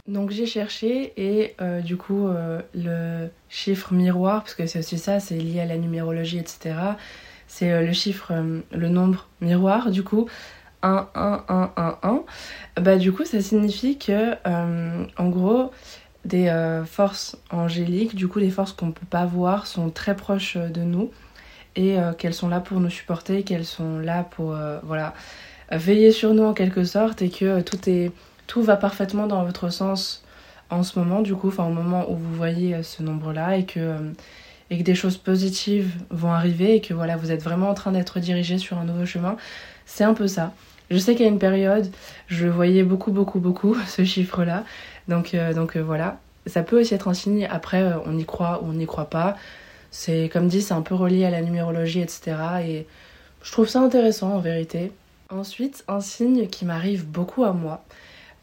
Donc 0.08 0.30
j'ai 0.30 0.46
cherché 0.46 1.12
et 1.16 1.54
euh, 1.60 1.80
du 1.80 1.96
coup 1.96 2.26
euh, 2.26 2.60
le 2.74 3.28
chiffre 3.48 3.92
miroir, 3.92 4.42
parce 4.42 4.54
que 4.54 4.66
c'est 4.66 4.80
aussi 4.80 4.98
ça, 4.98 5.20
c'est 5.20 5.36
lié 5.36 5.60
à 5.60 5.64
la 5.64 5.76
numérologie, 5.76 6.38
etc. 6.38 6.74
C'est 7.46 7.70
euh, 7.70 7.82
le 7.82 7.92
chiffre, 7.92 8.32
le 8.72 8.88
nombre 8.88 9.28
miroir, 9.40 9.92
du 9.92 10.02
coup, 10.02 10.28
1, 10.82 11.08
1, 11.14 11.44
1, 11.48 11.72
1, 11.76 11.98
1. 12.02 12.22
Bah 12.80 12.96
du 12.96 13.12
coup 13.12 13.24
ça 13.24 13.40
signifie 13.40 13.96
que 13.96 14.34
en 15.16 15.28
gros 15.28 15.70
des 16.24 16.50
forces 16.86 17.36
angéliques, 17.50 18.16
du 18.16 18.26
coup 18.26 18.40
les 18.40 18.50
forces 18.50 18.72
qu'on 18.72 18.90
peut 18.90 19.06
pas 19.08 19.26
voir 19.26 19.68
sont 19.68 19.90
très 19.90 20.16
proches 20.16 20.56
de 20.56 20.80
nous 20.80 21.12
et 21.76 21.98
euh, 21.98 22.12
qu'elles 22.12 22.34
sont 22.34 22.48
là 22.48 22.60
pour 22.60 22.80
nous 22.80 22.90
supporter, 22.90 23.42
qu'elles 23.42 23.64
sont 23.64 23.98
là 23.98 24.24
pour 24.24 24.54
euh, 24.54 24.78
voilà 24.82 25.14
veiller 25.70 26.12
sur 26.12 26.34
nous 26.34 26.44
en 26.44 26.52
quelque 26.52 26.84
sorte 26.84 27.22
et 27.22 27.30
que 27.30 27.44
euh, 27.44 27.62
tout 27.62 27.88
est 27.88 28.12
tout 28.46 28.62
va 28.62 28.76
parfaitement 28.76 29.26
dans 29.26 29.44
votre 29.44 29.70
sens 29.70 30.24
en 30.70 30.82
ce 30.82 30.98
moment 30.98 31.20
du 31.20 31.34
coup, 31.34 31.48
enfin 31.48 31.64
au 31.64 31.72
moment 31.72 32.10
où 32.10 32.16
vous 32.16 32.34
voyez 32.34 32.82
ce 32.82 33.02
nombre 33.02 33.32
là 33.32 33.56
et 33.56 33.64
que 33.64 33.96
et 34.70 34.78
que 34.78 34.82
des 34.82 34.94
choses 34.94 35.18
positives 35.18 35.92
vont 36.10 36.32
arriver 36.32 36.76
et 36.76 36.80
que 36.80 36.94
voilà 36.94 37.16
vous 37.16 37.30
êtes 37.30 37.42
vraiment 37.42 37.70
en 37.70 37.74
train 37.74 37.92
d'être 37.92 38.20
dirigé 38.20 38.58
sur 38.58 38.78
un 38.78 38.84
nouveau 38.84 39.06
chemin, 39.06 39.36
c'est 39.86 40.04
un 40.04 40.14
peu 40.14 40.26
ça. 40.26 40.52
Je 40.90 40.98
sais 40.98 41.14
qu'à 41.14 41.24
une 41.24 41.38
période, 41.38 41.90
je 42.26 42.46
voyais 42.46 42.82
beaucoup, 42.82 43.12
beaucoup, 43.12 43.38
beaucoup 43.40 43.74
ce 43.86 44.04
chiffre-là. 44.04 44.64
Donc, 45.08 45.34
donc 45.54 45.76
voilà, 45.76 46.20
ça 46.46 46.62
peut 46.62 46.80
aussi 46.80 46.94
être 46.94 47.08
un 47.08 47.14
signe. 47.14 47.46
Après, 47.50 47.82
on 48.06 48.16
y 48.18 48.24
croit 48.24 48.62
ou 48.62 48.68
on 48.68 48.72
n'y 48.74 48.86
croit 48.86 49.10
pas. 49.10 49.36
C'est 49.92 50.30
comme 50.32 50.48
dit, 50.48 50.62
c'est 50.62 50.74
un 50.74 50.82
peu 50.82 50.94
relié 50.94 51.26
à 51.26 51.30
la 51.30 51.42
numérologie, 51.42 52.00
etc. 52.00 52.34
Et 52.64 52.86
je 53.42 53.52
trouve 53.52 53.68
ça 53.68 53.80
intéressant 53.80 54.32
en 54.32 54.40
vérité. 54.40 54.90
Ensuite, 55.28 55.84
un 55.86 56.00
signe 56.00 56.48
qui 56.48 56.64
m'arrive 56.64 57.06
beaucoup 57.06 57.44
à 57.44 57.52
moi, 57.52 57.84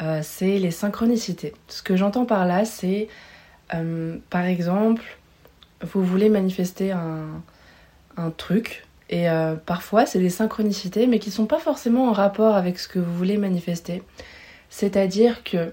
euh, 0.02 0.22
c'est 0.24 0.60
les 0.60 0.72
synchronicités. 0.72 1.54
Ce 1.68 1.82
que 1.82 1.96
j'entends 1.96 2.26
par 2.26 2.46
là, 2.46 2.66
c'est 2.66 3.08
euh, 3.74 4.18
par 4.30 4.46
exemple, 4.46 5.04
vous 5.82 6.04
voulez 6.04 6.30
manifester 6.30 6.92
un, 6.92 7.42
truc, 8.38 8.86
et 9.10 9.30
euh, 9.30 9.56
parfois 9.56 10.06
c'est 10.06 10.20
des 10.20 10.30
synchronicités, 10.30 11.08
mais 11.08 11.20
qui 11.20 11.32
sont 11.32 11.46
pas 11.46 11.60
forcément 11.60 12.10
en 12.10 12.12
rapport 12.12 12.56
avec 12.56 12.78
ce 12.78 12.88
que 12.90 13.00
vous 13.00 13.14
voulez 13.14 13.38
manifester. 13.38 14.04
C'est-à-dire 14.70 15.44
que 15.44 15.72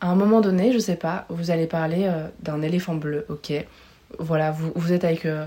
à 0.00 0.08
un 0.08 0.14
moment 0.14 0.40
donné, 0.40 0.72
je 0.72 0.78
sais 0.78 0.96
pas, 0.96 1.26
vous 1.30 1.50
allez 1.50 1.66
parler 1.66 2.10
d'un 2.40 2.62
éléphant 2.62 2.94
bleu, 2.94 3.26
ok 3.28 3.64
voilà, 4.18 4.50
vous, 4.50 4.72
vous 4.74 4.92
êtes 4.92 5.04
avec 5.04 5.26
euh, 5.26 5.46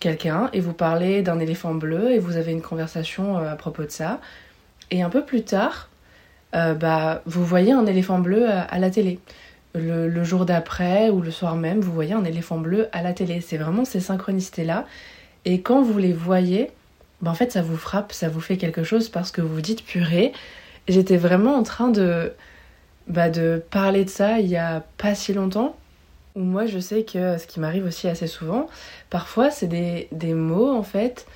quelqu'un 0.00 0.50
et 0.52 0.60
vous 0.60 0.72
parlez 0.72 1.22
d'un 1.22 1.38
éléphant 1.38 1.74
bleu 1.74 2.10
et 2.10 2.18
vous 2.18 2.36
avez 2.36 2.52
une 2.52 2.62
conversation 2.62 3.38
euh, 3.38 3.52
à 3.52 3.56
propos 3.56 3.84
de 3.84 3.90
ça. 3.90 4.20
Et 4.90 5.02
un 5.02 5.10
peu 5.10 5.24
plus 5.24 5.42
tard, 5.42 5.88
euh, 6.54 6.74
bah, 6.74 7.22
vous 7.24 7.44
voyez 7.44 7.72
un 7.72 7.86
éléphant 7.86 8.18
bleu 8.18 8.48
à, 8.50 8.78
la 8.78 8.90
télé. 8.90 9.20
Le, 9.74 10.22
jour 10.22 10.44
d'après 10.44 11.08
ou 11.08 11.22
le 11.22 11.30
soir 11.30 11.56
même, 11.56 11.80
vous 11.80 11.92
voyez 11.92 12.12
un 12.12 12.24
éléphant 12.24 12.58
bleu 12.58 12.88
à 12.92 13.02
la 13.02 13.14
télé. 13.14 13.40
C'est 13.40 13.56
vraiment 13.56 13.84
ces 13.86 14.00
synchronicités-là. 14.00 14.86
Et 15.46 15.62
quand 15.62 15.82
vous 15.82 15.98
les 15.98 16.12
voyez, 16.12 16.70
bah, 17.22 17.30
en 17.30 17.34
fait, 17.34 17.52
ça 17.52 17.62
vous 17.62 17.76
frappe, 17.76 18.12
ça 18.12 18.28
vous 18.28 18.40
fait 18.40 18.58
quelque 18.58 18.84
chose 18.84 19.08
parce 19.08 19.30
que 19.30 19.40
vous 19.40 19.54
vous 19.54 19.60
dites 19.62 19.84
purée. 19.84 20.32
J'étais 20.88 21.16
vraiment 21.16 21.54
en 21.54 21.62
train 21.62 21.88
de, 21.88 22.32
bah, 23.06 23.30
de 23.30 23.62
parler 23.70 24.04
de 24.04 24.10
ça 24.10 24.40
il 24.40 24.48
y 24.48 24.56
a 24.56 24.84
pas 24.98 25.14
si 25.14 25.32
longtemps 25.32 25.76
ou 26.34 26.40
moi 26.40 26.66
je 26.66 26.78
sais 26.78 27.04
que 27.04 27.38
ce 27.38 27.46
qui 27.46 27.60
m'arrive 27.60 27.84
aussi 27.84 28.08
assez 28.08 28.26
souvent, 28.26 28.68
parfois 29.10 29.50
c'est 29.50 29.66
des, 29.66 30.08
des, 30.12 30.34
mots 30.34 30.70
en 30.70 30.82
fait 30.82 31.26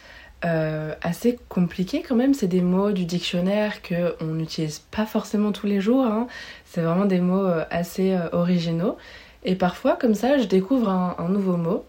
euh, 0.44 0.94
assez 1.02 1.38
compliqués 1.48 2.02
quand 2.06 2.14
même. 2.14 2.34
C'est 2.34 2.46
des 2.46 2.60
mots 2.60 2.92
du 2.92 3.04
dictionnaire 3.04 3.80
qu'on 3.82 4.26
n'utilise 4.26 4.78
pas 4.78 5.06
forcément 5.06 5.50
tous 5.52 5.66
les 5.66 5.80
jours. 5.80 6.04
Hein. 6.04 6.26
C'est 6.66 6.82
vraiment 6.82 7.06
des 7.06 7.20
mots 7.20 7.46
euh, 7.46 7.64
assez 7.70 8.12
euh, 8.12 8.28
originaux. 8.32 8.96
Et 9.44 9.54
parfois 9.54 9.96
comme 9.96 10.14
ça 10.14 10.38
je 10.38 10.44
découvre 10.44 10.88
un, 10.90 11.28
nouveau 11.28 11.56
mot. 11.56 11.84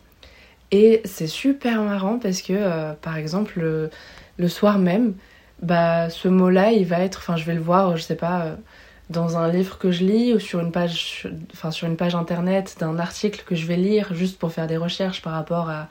Et 0.71 1.01
c'est 1.05 1.27
super 1.27 1.81
marrant 1.81 2.19
parce 2.19 2.41
que 2.41 2.93
par 2.95 3.17
exemple 3.17 3.59
le, 3.59 3.89
le, 4.37 4.47
soir 4.49 4.79
même, 4.79 5.13
bah 5.61 6.09
ce 6.09 6.27
mot 6.27 6.49
là 6.49 6.71
il 6.71 6.85
va 6.85 6.99
être, 6.99 7.19
enfin 7.19 7.37
je 7.37 7.45
vais 7.45 7.53
le 7.53 7.61
voir, 7.61 7.95
je 7.95 8.03
sais 8.03 8.15
pas 8.15 8.57
dans 9.09 9.37
un 9.37 9.49
livre 9.49 9.77
que 9.77 9.91
je 9.91 10.03
lis 10.03 10.33
ou 10.33 10.39
sur 10.39 10.59
une 10.59 10.71
page, 10.71 11.27
enfin 11.53 11.71
sur 11.71 11.87
une 11.87 11.95
page 11.95 12.15
internet 12.15 12.75
d'un 12.79 12.99
article 12.99 13.43
que 13.45 13.55
je 13.55 13.65
vais 13.65 13.77
lire 13.77 14.13
juste 14.13 14.37
pour 14.37 14.51
faire 14.51 14.67
des 14.67 14.77
recherches 14.77 15.21
par 15.21 15.33
rapport 15.33 15.69
à, 15.69 15.87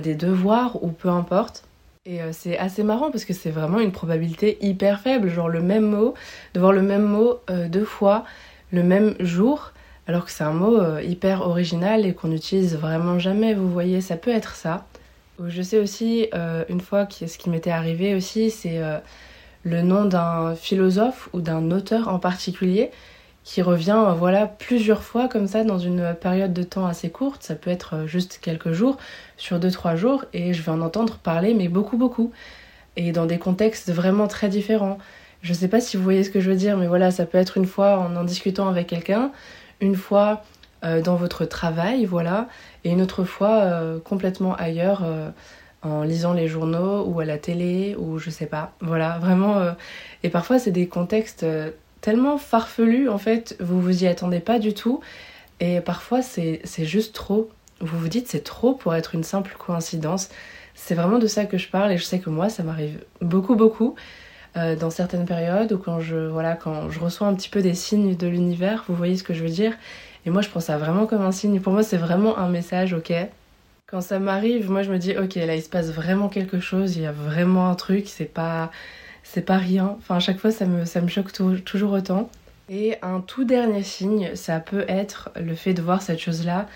des 0.00 0.14
devoirs 0.14 0.82
ou 0.82 0.88
peu 0.88 1.10
importe. 1.10 1.64
Et 2.06 2.22
euh, 2.22 2.30
c'est 2.32 2.56
assez 2.56 2.82
marrant 2.82 3.10
parce 3.10 3.26
que 3.26 3.34
c'est 3.34 3.50
vraiment 3.50 3.78
une 3.78 3.92
probabilité 3.92 4.56
hyper 4.62 5.00
faible, 5.00 5.28
genre 5.28 5.50
le 5.50 5.60
même 5.60 5.84
mot, 5.84 6.14
de 6.54 6.60
voir 6.60 6.72
le 6.72 6.80
même 6.80 7.02
mot 7.02 7.40
euh, 7.50 7.68
deux 7.68 7.84
fois 7.84 8.24
le 8.72 8.82
même 8.82 9.14
jour, 9.20 9.72
alors 10.06 10.24
que 10.24 10.30
c'est 10.30 10.44
un 10.44 10.54
mot 10.54 10.80
euh, 10.80 11.02
hyper 11.02 11.42
original 11.42 12.06
et 12.06 12.14
qu'on 12.14 12.28
n'utilise 12.28 12.74
vraiment 12.74 13.18
jamais, 13.18 13.52
vous 13.52 13.70
voyez, 13.70 14.00
ça 14.00 14.16
peut 14.16 14.30
être 14.30 14.56
ça. 14.56 14.86
Je 15.46 15.60
sais 15.60 15.78
aussi, 15.78 16.28
une 16.68 16.80
fois, 16.80 17.08
ce 17.10 17.36
qui 17.36 17.50
m'était 17.50 17.70
arrivé 17.70 18.14
aussi, 18.14 18.50
c'est 18.50 18.80
le 19.64 19.82
nom 19.82 20.04
d'un 20.04 20.54
philosophe 20.54 21.28
ou 21.32 21.40
d'un 21.40 21.70
auteur 21.70 22.08
en 22.08 22.18
particulier 22.18 22.90
qui 23.44 23.60
revient 23.60 24.14
voilà 24.16 24.46
plusieurs 24.46 25.02
fois 25.02 25.28
comme 25.28 25.48
ça 25.48 25.64
dans 25.64 25.78
une 25.78 26.14
période 26.20 26.52
de 26.52 26.62
temps 26.62 26.86
assez 26.86 27.10
courte, 27.10 27.42
ça 27.42 27.54
peut 27.54 27.70
être 27.70 28.06
juste 28.06 28.38
quelques 28.40 28.72
jours, 28.72 28.98
sur 29.36 29.58
deux 29.58 29.70
trois 29.70 29.96
jours 29.96 30.24
et 30.32 30.54
je 30.54 30.62
vais 30.62 30.70
en 30.70 30.80
entendre 30.80 31.18
parler 31.18 31.54
mais 31.54 31.68
beaucoup 31.68 31.96
beaucoup 31.96 32.32
et 32.96 33.10
dans 33.12 33.26
des 33.26 33.38
contextes 33.38 33.90
vraiment 33.92 34.28
très 34.28 34.48
différents. 34.48 34.98
Je 35.42 35.52
sais 35.52 35.68
pas 35.68 35.80
si 35.80 35.96
vous 35.96 36.04
voyez 36.04 36.22
ce 36.22 36.30
que 36.30 36.40
je 36.40 36.50
veux 36.50 36.56
dire 36.56 36.76
mais 36.76 36.86
voilà, 36.86 37.10
ça 37.10 37.26
peut 37.26 37.38
être 37.38 37.56
une 37.56 37.66
fois 37.66 37.98
en 37.98 38.14
en 38.14 38.24
discutant 38.24 38.68
avec 38.68 38.86
quelqu'un, 38.86 39.32
une 39.80 39.96
fois 39.96 40.44
dans 41.04 41.14
votre 41.14 41.44
travail, 41.44 42.06
voilà, 42.06 42.48
et 42.82 42.90
une 42.90 43.00
autre 43.00 43.22
fois 43.22 43.70
complètement 44.04 44.56
ailleurs 44.56 45.04
en 45.82 46.02
lisant 46.02 46.32
les 46.32 46.48
journaux 46.48 47.04
ou 47.04 47.20
à 47.20 47.24
la 47.24 47.38
télé 47.38 47.96
ou 47.98 48.18
je 48.18 48.30
sais 48.30 48.46
pas. 48.46 48.72
Voilà, 48.80 49.18
vraiment. 49.18 49.74
et 50.22 50.28
parfois, 50.28 50.58
c'est 50.58 50.70
des 50.70 50.86
contextes 50.86 51.44
tellement 52.02 52.36
farfelus, 52.36 53.08
en 53.08 53.16
fait, 53.18 53.56
vous 53.60 53.80
vous 53.80 54.04
y 54.04 54.06
attendez 54.06 54.40
pas 54.40 54.58
du 54.58 54.74
tout. 54.74 55.00
Et 55.60 55.80
parfois, 55.80 56.20
c'est 56.20 56.60
juste 56.84 57.14
trop. 57.14 57.48
Vous 57.80 57.98
vous 57.98 58.08
dites, 58.08 58.28
c'est 58.28 58.44
trop 58.44 58.74
pour 58.74 58.94
être 58.94 59.14
une 59.14 59.24
simple 59.24 59.54
coïncidence. 59.58 60.28
C'est 60.74 60.94
vraiment 60.94 61.18
de 61.18 61.26
ça 61.26 61.44
que 61.46 61.58
je 61.58 61.68
parle 61.68 61.92
et 61.92 61.98
je 61.98 62.04
sais 62.04 62.18
que 62.18 62.30
moi, 62.30 62.48
ça 62.48 62.62
m'arrive 62.62 63.02
beaucoup, 63.20 63.54
beaucoup. 63.54 63.94
Euh, 64.56 64.76
dans 64.76 64.90
certaines 64.90 65.24
périodes 65.24 65.72
ou 65.72 65.78
quand 65.78 66.00
je, 66.00 66.28
voilà, 66.28 66.56
quand 66.56 66.90
je 66.90 67.00
reçois 67.00 67.26
un 67.26 67.34
petit 67.34 67.48
peu 67.48 67.62
des 67.62 67.72
signes 67.72 68.14
de 68.14 68.26
l'univers, 68.26 68.84
vous 68.86 68.94
voyez 68.94 69.16
ce 69.16 69.22
que 69.22 69.32
je 69.32 69.42
veux 69.42 69.48
dire 69.48 69.72
Et 70.26 70.30
moi, 70.30 70.42
je 70.42 70.50
prends 70.50 70.60
ça 70.60 70.76
vraiment 70.76 71.06
comme 71.06 71.22
un 71.22 71.32
signe. 71.32 71.58
Pour 71.60 71.72
moi, 71.72 71.82
c'est 71.82 71.96
vraiment 71.96 72.36
un 72.36 72.48
message, 72.48 72.92
ok 72.92 73.12
Quand 73.92 74.00
ça 74.00 74.18
m'arrive, 74.18 74.70
moi, 74.70 74.82
je 74.82 74.90
me 74.90 74.96
dis, 74.96 75.14
ok, 75.18 75.34
là, 75.34 75.54
il 75.54 75.60
se 75.60 75.68
passe 75.68 75.90
vraiment 75.90 76.30
quelque 76.30 76.60
chose, 76.60 76.96
il 76.96 77.02
y 77.02 77.06
a 77.06 77.12
vraiment 77.12 77.68
un 77.68 77.74
truc, 77.74 78.08
c'est 78.08 78.24
pas, 78.24 78.70
c'est 79.22 79.42
pas 79.42 79.58
rien. 79.58 79.96
Enfin, 79.98 80.16
à 80.16 80.18
chaque 80.18 80.38
fois, 80.38 80.50
ça 80.50 80.64
me, 80.64 80.86
ça 80.86 81.02
me 81.02 81.08
choque 81.08 81.30
toujours 81.62 81.92
autant. 81.92 82.30
Et 82.70 82.96
un 83.02 83.20
tout 83.20 83.44
dernier 83.44 83.82
signe, 83.82 84.34
ça 84.34 84.60
peut 84.60 84.86
être 84.88 85.28
le 85.38 85.54
fait 85.54 85.74
de 85.74 85.82
voir 85.82 86.00
cette 86.00 86.18
chose-là 86.20 86.68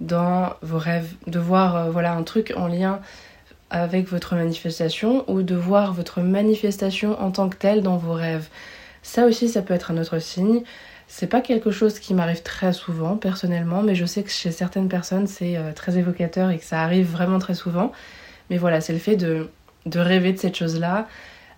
dans 0.00 0.54
vos 0.60 0.78
rêves, 0.78 1.14
de 1.28 1.38
voir 1.38 1.76
euh, 1.76 1.90
voilà 1.92 2.14
un 2.14 2.24
truc 2.24 2.52
en 2.56 2.66
lien 2.66 3.00
avec 3.70 4.08
votre 4.08 4.34
manifestation 4.34 5.24
ou 5.30 5.42
de 5.42 5.54
voir 5.54 5.92
votre 5.94 6.20
manifestation 6.20 7.16
en 7.22 7.30
tant 7.30 7.48
que 7.48 7.56
telle 7.56 7.82
dans 7.82 7.96
vos 7.96 8.14
rêves. 8.14 8.48
Ça 9.02 9.26
aussi, 9.26 9.48
ça 9.48 9.62
peut 9.62 9.74
être 9.74 9.92
un 9.92 9.98
autre 9.98 10.18
signe. 10.18 10.64
C'est 11.08 11.28
pas 11.28 11.40
quelque 11.40 11.70
chose 11.70 11.98
qui 11.98 12.14
m'arrive 12.14 12.42
très 12.42 12.72
souvent 12.72 13.16
personnellement, 13.16 13.82
mais 13.82 13.94
je 13.94 14.04
sais 14.04 14.22
que 14.22 14.30
chez 14.30 14.50
certaines 14.50 14.88
personnes 14.88 15.26
c'est 15.26 15.56
euh, 15.56 15.72
très 15.72 15.98
évocateur 15.98 16.50
et 16.50 16.58
que 16.58 16.64
ça 16.64 16.82
arrive 16.82 17.10
vraiment 17.10 17.38
très 17.38 17.54
souvent. 17.54 17.92
Mais 18.50 18.58
voilà, 18.58 18.80
c'est 18.80 18.92
le 18.92 18.98
fait 18.98 19.16
de, 19.16 19.48
de 19.86 20.00
rêver 20.00 20.32
de 20.32 20.38
cette 20.38 20.56
chose-là 20.56 21.08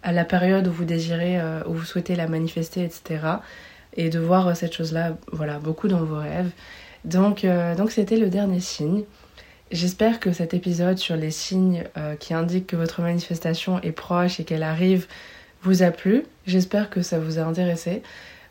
à 0.03 0.13
la 0.13 0.25
période 0.25 0.67
où 0.69 0.73
vous 0.73 0.85
désirez, 0.85 1.41
euh, 1.41 1.63
où 1.67 1.75
vous 1.75 1.85
souhaitez 1.85 2.15
la 2.15 2.29
manifester, 2.29 2.85
etc. 2.85 3.21
Et 3.97 4.11
de 4.11 4.19
voir 4.19 4.57
cette 4.57 4.75
chose-là, 4.75 5.17
voilà, 5.33 5.59
beaucoup 5.59 5.89
dans 5.89 6.05
vos 6.05 6.19
rêves. 6.19 6.51
Donc, 7.05 7.45
euh, 7.45 7.75
donc 7.75 7.91
c'était 7.91 8.17
le 8.17 8.29
dernier 8.29 8.61
signe. 8.61 9.05
J'espère 9.71 10.19
que 10.21 10.33
cet 10.33 10.55
épisode 10.55 10.99
sur 10.99 11.17
les 11.17 11.31
signes 11.31 11.85
euh, 11.97 12.17
qui 12.17 12.33
indiquent 12.33 12.69
que 12.69 12.77
votre 12.77 13.03
manifestation 13.03 13.81
est 13.83 13.93
proche 13.93 14.41
et 14.41 14.45
qu'elle 14.45 14.63
arrive 14.63 15.07
vous 15.63 15.83
a 15.83 15.91
plu. 15.91 16.25
J'espère 16.47 16.89
que 16.89 17.03
ça 17.03 17.19
vous 17.19 17.39
a 17.39 17.43
intéressé. 17.43 18.03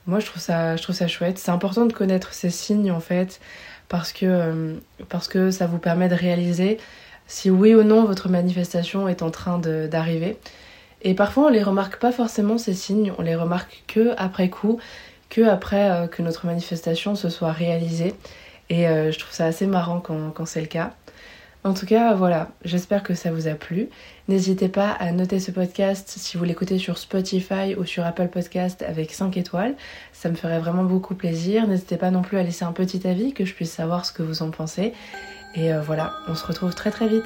Moi, 0.07 0.19
je 0.19 0.25
trouve 0.25 0.41
ça, 0.41 0.77
je 0.77 0.83
trouve 0.83 0.95
ça 0.95 1.07
chouette. 1.07 1.37
C'est 1.37 1.51
important 1.51 1.85
de 1.85 1.93
connaître 1.93 2.33
ces 2.33 2.49
signes 2.49 2.91
en 2.91 3.01
fait 3.01 3.41
parce 3.89 4.13
que, 4.13 4.25
euh, 4.25 4.73
parce 5.09 5.27
que 5.27 5.51
ça 5.51 5.67
vous 5.67 5.79
permet 5.79 6.07
de 6.07 6.15
réaliser 6.15 6.77
si 7.27 7.49
oui 7.49 7.75
ou 7.75 7.83
non 7.83 8.05
votre 8.05 8.29
manifestation 8.29 9.09
est 9.09 9.21
en 9.21 9.31
train 9.31 9.59
d'arriver. 9.59 10.37
Et 11.01 11.13
parfois, 11.13 11.47
on 11.47 11.49
les 11.49 11.61
remarque 11.61 11.97
pas 11.99 12.13
forcément 12.13 12.57
ces 12.57 12.73
signes, 12.73 13.13
on 13.17 13.21
les 13.21 13.35
remarque 13.35 13.83
que 13.87 14.13
après 14.17 14.49
coup, 14.49 14.79
que 15.29 15.41
après 15.41 15.91
euh, 15.91 16.07
que 16.07 16.21
notre 16.21 16.45
manifestation 16.45 17.15
se 17.15 17.29
soit 17.29 17.51
réalisée. 17.51 18.15
Et 18.69 18.83
je 18.83 19.17
trouve 19.17 19.33
ça 19.33 19.45
assez 19.45 19.65
marrant 19.65 20.01
quand, 20.01 20.31
quand 20.31 20.45
c'est 20.45 20.59
le 20.59 20.67
cas. 20.67 20.91
En 21.63 21.73
tout 21.73 21.85
cas, 21.85 22.13
voilà, 22.13 22.49
j'espère 22.65 23.01
que 23.01 23.13
ça 23.13 23.31
vous 23.31 23.47
a 23.47 23.53
plu. 23.53 23.87
N'hésitez 24.27 24.67
pas 24.67 24.91
à 24.91 25.11
noter 25.13 25.39
ce 25.39 25.51
podcast 25.51 26.13
si 26.17 26.35
vous 26.35 26.43
l'écoutez 26.43 26.77
sur 26.79 26.97
Spotify 26.97 27.75
ou 27.77 27.85
sur 27.85 28.05
Apple 28.05 28.27
Podcast 28.27 28.83
avec 28.85 29.13
5 29.13 29.37
étoiles. 29.37 29.75
Ça 30.11 30.29
me 30.29 30.35
ferait 30.35 30.59
vraiment 30.59 30.83
beaucoup 30.83 31.15
plaisir. 31.15 31.65
N'hésitez 31.65 31.95
pas 31.95 32.11
non 32.11 32.21
plus 32.23 32.37
à 32.37 32.43
laisser 32.43 32.65
un 32.65 32.73
petit 32.73 33.07
avis 33.07 33.33
que 33.33 33.45
je 33.45 33.53
puisse 33.53 33.71
savoir 33.71 34.05
ce 34.05 34.11
que 34.11 34.23
vous 34.23 34.41
en 34.41 34.51
pensez. 34.51 34.93
Et 35.55 35.73
euh, 35.73 35.81
voilà, 35.81 36.13
on 36.27 36.35
se 36.35 36.45
retrouve 36.45 36.75
très 36.75 36.91
très 36.91 37.07
vite. 37.07 37.25